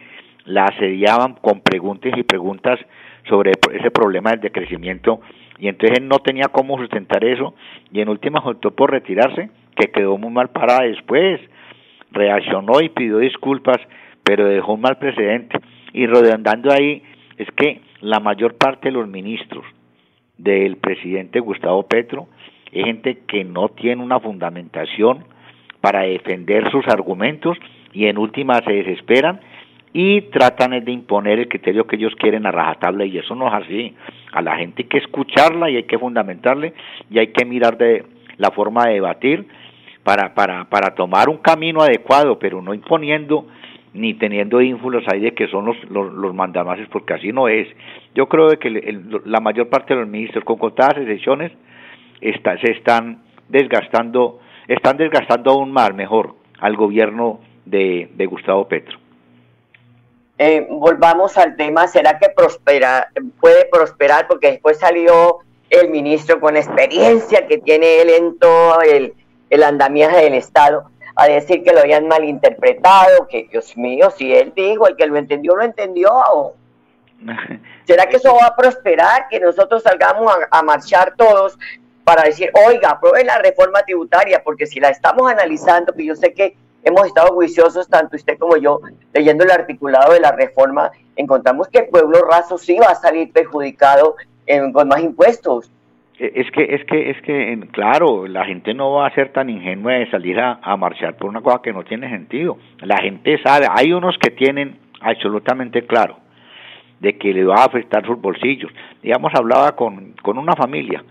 la 0.47 0.65
asediaban 0.65 1.35
con 1.35 1.61
preguntas 1.61 2.13
y 2.17 2.23
preguntas 2.23 2.81
sobre 3.29 3.53
ese 3.75 3.91
problema 3.91 4.31
del 4.31 4.41
decrecimiento. 4.41 5.21
Y 5.59 5.69
entonces 5.69 5.99
él 5.99 6.09
no 6.09 6.19
tenía 6.21 6.49
cómo 6.49 6.79
sustentar 6.79 7.25
eso. 7.25 7.55
Y 7.93 8.01
en 8.01 8.09
última 8.09 8.41
optó 8.41 8.71
por 8.71 8.91
retirarse 8.91 9.51
que 9.77 9.91
quedó 9.91 10.17
muy 10.17 10.31
mal 10.31 10.49
parada 10.49 10.85
después. 10.85 11.41
Reaccionó 12.11 12.81
y 12.81 12.89
pidió 12.89 13.19
disculpas, 13.19 13.79
pero 14.25 14.47
dejó 14.47 14.75
un 14.75 14.81
mal 14.81 14.99
precedente. 14.99 15.59
Y 15.93 16.07
redondando 16.07 16.73
ahí, 16.73 17.03
es 17.37 17.49
que 17.53 17.83
la 18.01 18.21
mayor 18.21 18.55
parte 18.57 18.89
de 18.89 18.93
los 18.93 19.09
ministros 19.09 19.65
del 20.39 20.77
presidente 20.77 21.41
Gustavo 21.41 21.83
Petro 21.87 22.29
es 22.73 22.85
gente 22.85 23.19
que 23.27 23.45
no 23.45 23.69
tiene 23.71 24.03
una 24.03 24.21
fundamentación 24.21 25.25
para 25.81 26.01
defender 26.01 26.71
sus 26.71 26.87
argumentos 26.89 27.57
y 27.93 28.07
en 28.07 28.19
última 28.19 28.61
se 28.63 28.73
desesperan 28.73 29.41
y 29.93 30.23
tratan 30.23 30.85
de 30.85 30.93
imponer 30.93 31.39
el 31.39 31.49
criterio 31.49 31.87
que 31.87 31.97
ellos 31.97 32.15
quieren 32.17 32.47
a 32.47 32.53
rajatabla 32.53 33.05
y 33.07 33.19
eso 33.19 33.35
no 33.35 33.49
es 33.49 33.55
así. 33.55 33.95
A 34.33 34.43
la 34.43 34.57
gente 34.57 34.83
hay 34.83 34.89
que 34.89 34.99
escucharla 34.99 35.71
y 35.71 35.77
hay 35.77 35.85
que 35.85 35.99
fundamentarle 35.99 36.75
y 37.11 37.19
hay 37.19 37.29
que 37.29 37.45
mirar 37.45 37.79
de 37.79 38.05
la 38.37 38.51
forma 38.51 38.87
de 38.87 38.95
debatir 38.95 39.47
para, 40.05 40.35
para, 40.35 40.65
para 40.67 40.95
tomar 40.95 41.29
un 41.29 41.39
camino 41.39 41.83
adecuado, 41.83 42.39
pero 42.39 42.61
no 42.61 42.75
imponiendo 42.75 43.47
ni 43.95 44.15
teniendo 44.15 44.61
ínfulos 44.61 45.05
ahí 45.09 45.21
de 45.21 45.35
que 45.35 45.49
son 45.49 45.67
los, 45.67 45.77
los, 45.91 46.13
los 46.13 46.35
mandamases, 46.35 46.89
porque 46.89 47.15
así 47.15 47.33
no 47.33 47.49
es. 47.49 47.67
Yo 48.15 48.29
creo 48.29 48.51
que 48.59 48.71
la 49.25 49.41
mayor 49.41 49.69
parte 49.69 49.95
de 49.95 50.01
los 50.01 50.09
ministros, 50.09 50.45
con 50.45 50.59
contadas 50.59 50.99
excepciones, 50.99 51.53
está, 52.21 52.59
se 52.59 52.73
están 52.73 53.23
desgastando, 53.49 54.41
están 54.67 54.97
desgastando 54.97 55.53
aún 55.53 55.73
más, 55.73 55.95
mejor, 55.95 56.35
al 56.61 56.77
gobierno 56.77 57.41
de, 57.65 58.11
de 58.15 58.27
Gustavo 58.27 58.69
Petro. 58.69 58.99
Eh, 60.39 60.67
volvamos 60.71 61.37
al 61.37 61.57
tema, 61.57 61.89
¿será 61.89 62.19
que 62.19 62.29
prospera, 62.29 63.09
puede 63.41 63.65
prosperar? 63.67 64.29
Porque 64.29 64.53
después 64.53 64.79
salió 64.79 65.39
el 65.69 65.91
ministro 65.91 66.41
con 66.41 66.57
experiencia 66.57 67.47
que 67.47 67.59
tiene 67.59 68.03
él 68.03 68.11
en 68.11 68.39
todo 68.39 68.81
el, 68.83 69.15
el 69.51 69.63
andamiaje 69.63 70.25
del 70.25 70.35
Estado 70.35 70.91
a 71.17 71.27
decir 71.27 71.65
que 71.65 71.73
lo 71.73 71.81
habían 71.81 72.07
malinterpretado, 72.07 73.27
que 73.27 73.49
Dios 73.51 73.77
mío, 73.77 74.09
si 74.17 74.33
él 74.33 74.53
dijo, 74.55 74.87
el 74.87 74.95
que 74.95 75.07
lo 75.07 75.17
entendió, 75.17 75.57
lo 75.57 75.65
entendió. 75.65 76.13
¿Será 77.85 78.07
que 78.07 78.17
eso 78.19 78.33
va 78.41 78.47
a 78.47 78.57
prosperar? 78.57 79.27
Que 79.29 79.41
nosotros 79.41 79.83
salgamos 79.83 80.33
a, 80.49 80.63
marchar 80.63 81.15
todos 81.17 81.59
para 82.09 82.23
decir, 82.23 82.51
oiga, 82.66 82.92
aprueben 82.92 83.27
la 83.27 83.37
reforma 83.37 83.83
tributaria, 83.83 84.40
porque 84.42 84.64
si 84.64 84.81
la 84.81 84.88
estamos 84.88 85.31
analizando, 85.31 85.92
que 85.92 86.07
yo 86.07 86.16
sé 86.16 86.33
que 86.33 86.55
hemos 86.83 87.07
estado 87.07 87.35
juiciosos, 87.35 87.87
tanto 87.87 88.16
usted 88.16 88.38
como 88.38 88.57
yo, 88.57 88.81
leyendo 89.12 89.44
el 89.44 89.51
articulado 89.51 90.14
de 90.14 90.21
la 90.21 90.33
reforma, 90.33 90.90
encontramos 91.16 91.68
que 91.68 91.81
el 91.81 91.88
pueblo 91.88 92.23
raso 92.23 92.57
sí 92.57 92.79
va 92.79 92.92
a 92.92 92.94
salir 92.94 93.31
perjudicado 93.31 94.16
con 94.73 94.88
más 94.88 95.03
impuestos. 95.03 95.71
Eh, 96.18 96.33
es 96.35 96.51
que, 96.51 96.77
es 96.77 96.87
que, 96.87 97.11
es 97.11 97.21
que, 97.21 97.68
claro, 97.73 98.27
la 98.27 98.47
gente 98.47 98.73
no 98.73 98.92
va 98.92 99.09
a 99.09 99.14
ser 99.14 99.31
tan 99.35 99.51
ingenua 99.51 99.92
de 99.92 100.11
salir 100.11 100.40
a, 100.40 100.77
marchar 100.79 101.14
por 101.18 101.29
una 101.29 101.42
cosa 101.42 101.61
que 101.62 101.75
no 101.75 101.85
tiene 101.85 102.09
sentido. 102.09 102.57
La 102.81 103.03
gente 103.03 103.38
sabe, 103.42 103.66
hay 103.71 103.92
unos 103.92 104.16
que 104.16 104.31
tienen 104.31 104.79
absolutamente 105.03 105.87
claro 105.87 106.16
de 107.01 107.18
que 107.18 107.35
le 107.35 107.44
va 107.44 107.57
a 107.57 107.66
afectar 107.66 108.07
sus 108.07 108.18
bolsillos. 108.18 108.73
Digamos, 109.03 109.31
hablaba 109.35 109.77
con, 109.77 110.14
con 110.23 110.38
una 110.38 110.57
familia 110.57 111.05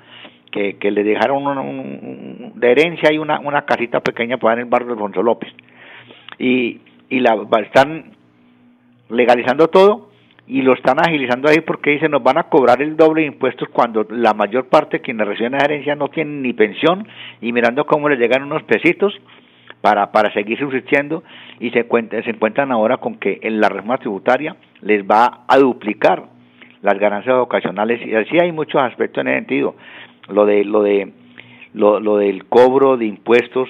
que, 0.57 0.77
que 0.77 0.89
le 0.89 1.03
dejaron 1.03 1.45
un, 1.45 2.53
de 2.55 2.71
herencia 2.71 3.13
y 3.13 3.19
una, 3.19 3.39
una 3.39 3.63
casita 3.63 3.99
pequeña 3.99 4.37
para 4.37 4.55
en 4.55 4.59
el 4.61 4.65
barrio 4.65 4.87
de 4.87 4.93
Alfonso 4.93 5.21
López. 5.21 5.53
Y, 6.39 6.81
y 7.09 7.19
la 7.19 7.37
están 7.61 8.11
legalizando 9.09 9.67
todo 9.67 10.09
y 10.47 10.61
lo 10.61 10.73
están 10.73 10.99
agilizando 10.99 11.49
ahí 11.49 11.61
porque 11.61 11.91
dicen 11.91 12.11
nos 12.11 12.23
van 12.23 12.37
a 12.37 12.43
cobrar 12.43 12.81
el 12.81 12.97
doble 12.97 13.21
de 13.21 13.27
impuestos 13.27 13.69
cuando 13.69 14.07
la 14.09 14.33
mayor 14.33 14.67
parte 14.67 14.97
de 14.97 15.03
quienes 15.03 15.27
reciben 15.27 15.53
la 15.53 15.63
herencia 15.63 15.95
no 15.95 16.07
tienen 16.07 16.41
ni 16.41 16.53
pensión 16.53 17.07
y 17.41 17.51
mirando 17.51 17.85
cómo 17.85 18.09
les 18.09 18.19
llegan 18.19 18.43
unos 18.43 18.63
pesitos 18.63 19.13
para, 19.81 20.11
para 20.11 20.33
seguir 20.33 20.57
subsistiendo 20.57 21.23
y 21.59 21.69
se, 21.69 21.83
se 21.83 22.29
encuentran 22.29 22.71
ahora 22.71 22.97
con 22.97 23.15
que 23.15 23.39
en 23.43 23.61
la 23.61 23.69
reforma 23.69 23.97
tributaria 23.97 24.55
les 24.81 25.03
va 25.03 25.43
a 25.47 25.57
duplicar 25.57 26.23
las 26.81 26.97
ganancias 26.99 27.35
ocasionales 27.35 28.05
y 28.05 28.15
así 28.15 28.39
hay 28.39 28.51
muchos 28.51 28.81
aspectos 28.81 29.21
en 29.21 29.27
ese 29.27 29.37
sentido 29.39 29.75
lo 30.29 30.45
de 30.45 30.63
lo 30.65 30.83
de 30.83 31.11
lo, 31.73 31.99
lo 31.99 32.17
del 32.17 32.45
cobro 32.45 32.97
de 32.97 33.05
impuestos 33.05 33.69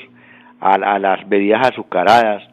a, 0.59 0.73
a 0.73 0.99
las 0.99 1.27
bebidas 1.27 1.67
azucaradas 1.67 2.43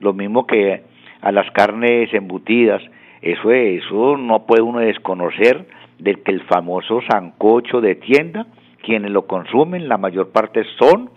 lo 0.00 0.12
mismo 0.12 0.46
que 0.46 0.82
a 1.20 1.32
las 1.32 1.50
carnes 1.52 2.12
embutidas 2.14 2.82
eso, 3.22 3.50
eso 3.50 4.16
no 4.16 4.46
puede 4.46 4.62
uno 4.62 4.80
desconocer 4.80 5.66
de 5.98 6.14
que 6.14 6.32
el 6.32 6.42
famoso 6.42 7.00
sancocho 7.08 7.80
de 7.80 7.94
tienda, 7.96 8.46
quienes 8.82 9.10
lo 9.10 9.26
consumen, 9.26 9.88
la 9.88 9.98
mayor 9.98 10.30
parte 10.30 10.64
son 10.78 11.10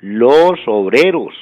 los 0.00 0.58
obreros 0.66 1.32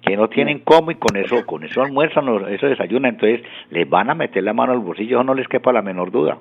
que 0.00 0.16
no 0.16 0.28
tienen 0.28 0.60
cómo 0.60 0.90
y 0.90 0.94
con 0.94 1.16
eso 1.16 1.44
con 1.44 1.64
eso 1.64 1.82
almuerzan, 1.82 2.26
eso 2.48 2.66
desayunan, 2.66 3.14
entonces 3.14 3.42
les 3.70 3.88
van 3.88 4.08
a 4.08 4.14
meter 4.14 4.42
la 4.42 4.54
mano 4.54 4.72
al 4.72 4.78
bolsillo, 4.78 5.22
no 5.22 5.34
les 5.34 5.48
quepa 5.48 5.72
la 5.72 5.82
menor 5.82 6.10
duda. 6.10 6.38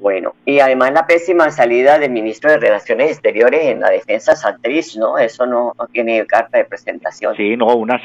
Bueno, 0.00 0.34
y 0.44 0.60
además 0.60 0.92
la 0.92 1.06
pésima 1.06 1.50
salida 1.50 1.98
del 1.98 2.12
ministro 2.12 2.50
de 2.50 2.58
Relaciones 2.58 3.10
Exteriores 3.10 3.64
en 3.64 3.80
la 3.80 3.90
defensa 3.90 4.36
santriz, 4.36 4.96
¿no? 4.96 5.18
Eso 5.18 5.44
no, 5.44 5.74
tiene 5.90 6.24
carta 6.26 6.58
de 6.58 6.64
presentación. 6.64 7.34
Sí, 7.36 7.56
no, 7.56 7.66
una, 7.74 8.00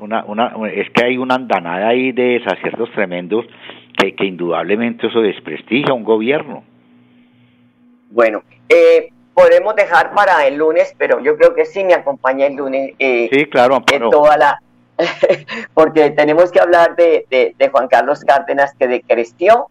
una, 0.00 0.24
una, 0.24 0.52
es 0.72 0.88
que 0.90 1.04
hay 1.04 1.18
una 1.18 1.34
andanada 1.34 1.88
ahí 1.88 2.12
de 2.12 2.38
desaciertos 2.40 2.90
tremendos 2.92 3.44
que, 3.98 4.14
que 4.14 4.24
indudablemente 4.24 5.08
eso 5.08 5.20
desprestigia 5.20 5.90
a 5.90 5.94
un 5.94 6.04
gobierno. 6.04 6.64
Bueno, 8.10 8.42
eh, 8.68 9.10
podemos 9.34 9.76
dejar 9.76 10.14
para 10.14 10.46
el 10.46 10.56
lunes, 10.56 10.94
pero 10.96 11.20
yo 11.20 11.36
creo 11.36 11.54
que 11.54 11.66
sí 11.66 11.84
me 11.84 11.92
acompaña 11.92 12.46
el 12.46 12.56
lunes. 12.56 12.94
Eh, 12.98 13.28
sí, 13.30 13.44
claro, 13.46 13.82
en 13.92 14.10
toda 14.10 14.36
la 14.38 14.58
porque 15.74 16.10
tenemos 16.10 16.50
que 16.52 16.60
hablar 16.60 16.94
de, 16.96 17.26
de, 17.30 17.68
Juan 17.68 17.88
Carlos 17.88 18.22
Cárdenas 18.24 18.74
que 18.78 18.86
decreció 18.86 19.68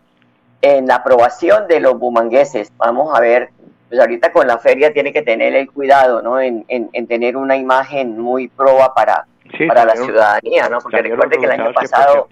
en 0.62 0.88
la 0.88 0.96
aprobación 0.96 1.68
de 1.68 1.80
los 1.80 1.98
bumangueses. 1.98 2.72
Vamos 2.78 3.18
a 3.18 3.22
ver, 3.22 3.50
pues 3.88 4.00
ahorita 4.00 4.32
con 4.32 4.48
la 4.48 4.58
feria 4.58 4.94
tiene 4.94 5.14
que 5.14 5.22
tener 5.22 5.56
el 5.56 5.72
cuidado, 5.72 6.22
¿no? 6.22 6.40
En, 6.40 6.66
en, 6.68 7.08
tener 7.08 7.38
una 7.38 7.56
imagen 7.56 8.20
muy 8.20 8.48
proba 8.48 8.94
para, 8.94 9.26
para 9.68 9.86
la 9.86 9.96
ciudadanía, 9.96 10.70
¿no? 10.70 10.80
Porque 10.80 11.02
recuerde 11.02 11.38
que 11.38 11.46
el 11.46 11.52
año 11.52 11.74
pasado 11.74 12.28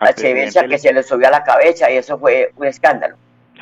la 0.00 0.12
que 0.12 0.78
se 0.78 0.92
le 0.92 1.02
subió 1.02 1.28
a 1.28 1.30
la 1.30 1.44
cabeza 1.44 1.90
y 1.90 1.96
eso 1.96 2.18
fue 2.18 2.50
un 2.56 2.66
escándalo 2.66 3.16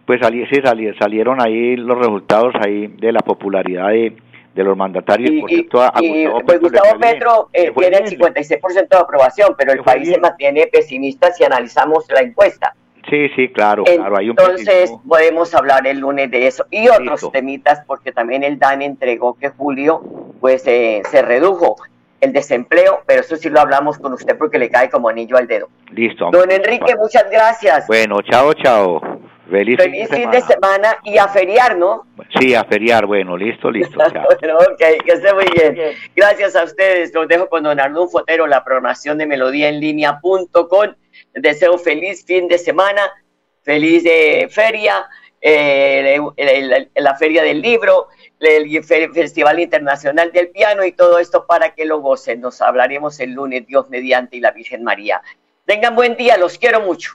pues 0.07 0.21
sí, 0.51 0.61
salieron 0.99 1.41
ahí 1.41 1.77
los 1.77 1.99
resultados 1.99 2.55
ahí 2.61 2.89
de 2.89 3.13
la 3.13 3.21
popularidad 3.21 3.89
de, 3.89 4.15
los 4.57 4.77
mandatarios. 4.77 5.31
Y, 5.49 5.63
pues 5.65 6.61
Gustavo 6.61 6.99
Petro 7.01 7.49
eh, 7.53 7.73
tiene 7.77 7.99
el 7.99 8.19
56% 8.19 8.89
de 8.89 8.97
aprobación, 8.97 9.55
pero 9.57 9.73
el 9.73 9.83
país 9.83 10.09
se 10.09 10.19
mantiene 10.19 10.67
pesimista 10.67 11.33
si 11.33 11.45
analizamos 11.45 12.05
la 12.11 12.21
encuesta. 12.21 12.75
Sí, 13.09 13.29
sí, 13.35 13.49
claro, 13.49 13.85
claro. 13.85 14.17
Hay 14.17 14.31
un 14.31 14.37
Entonces 14.39 14.93
podemos 15.07 15.55
hablar 15.55 15.87
el 15.87 15.99
lunes 15.99 16.31
de 16.31 16.47
eso. 16.47 16.67
Y 16.71 16.89
otros 16.89 17.31
temitas, 17.33 17.83
porque 17.87 18.13
también 18.13 18.43
el 18.45 18.59
DAN 18.59 18.83
entregó 18.83 19.35
que 19.35 19.51
julio 19.51 20.03
pues 20.41 20.67
eh, 20.67 21.03
se 21.11 21.23
redujo 21.23 21.77
el 22.23 22.33
desempleo, 22.33 23.03
pero 23.05 23.21
eso 23.21 23.37
sí 23.37 23.51
lo 23.51 23.61
hablamos 23.61 23.99
con 23.99 24.13
usted 24.13 24.39
porque 24.39 24.57
le 24.57 24.71
cae 24.71 24.89
como 24.89 25.09
anillo 25.09 25.37
al 25.37 25.49
dedo. 25.49 25.69
Listo. 25.91 26.31
Don 26.31 26.51
Enrique, 26.51 26.95
muchas 26.97 27.29
gracias. 27.29 27.89
Bueno, 27.89 28.23
chao, 28.23 28.55
chao. 28.55 29.01
Feliz, 29.51 29.77
fin, 29.83 30.31
de, 30.31 30.41
semana. 30.41 30.97
y 31.03 31.19
a 31.19 31.27
feriar, 31.27 31.77
¿no? 31.77 32.07
Sí, 32.39 32.55
a 32.55 32.65
feriar, 32.65 33.07
bueno, 33.07 33.37
listo, 33.37 33.71
listo. 33.71 33.99
bueno, 34.41 34.57
ok, 34.57 35.05
que 35.05 35.13
esté 35.13 35.35
muy 35.35 35.45
bien. 35.53 35.97
Gracias 36.15 36.55
a 36.55 36.63
ustedes, 36.63 37.13
los 37.13 37.27
dejo 37.27 37.49
con 37.49 37.65
Don 37.65 37.79
Arnulfo 37.81 38.21
Fotero, 38.21 38.47
la 38.47 38.63
programación 38.65 39.19
de 39.19 39.27
melodíaenlínea.com. 39.27 40.95
Deseo 41.35 41.77
feliz 41.77 42.25
fin 42.25 42.47
de 42.47 42.57
semana, 42.57 43.03
feliz 43.63 44.05
de 44.05 44.49
feria, 44.49 45.07
eh, 45.45 46.19
la 46.95 47.17
feria 47.17 47.43
del 47.43 47.61
libro, 47.61 48.07
el 48.39 48.85
Festival 48.85 49.59
Internacional 49.59 50.31
del 50.31 50.51
Piano 50.51 50.85
y 50.85 50.93
todo 50.93 51.19
esto 51.19 51.47
para 51.47 51.75
que 51.75 51.85
lo 51.85 52.01
gocen. 52.01 52.41
Nos 52.41 52.63
hablaremos 52.63 53.19
el 53.21 53.33
lunes, 53.33 53.67
Dios 53.67 53.91
mediante 53.91 54.37
y 54.37 54.41
la 54.41 54.53
Virgen 54.53 54.85
María. 54.85 55.21
Tengan 55.67 55.97
buen 55.97 56.17
día, 56.17 56.37
los 56.37 56.59
quiero 56.59 56.81
mucho. 56.81 57.15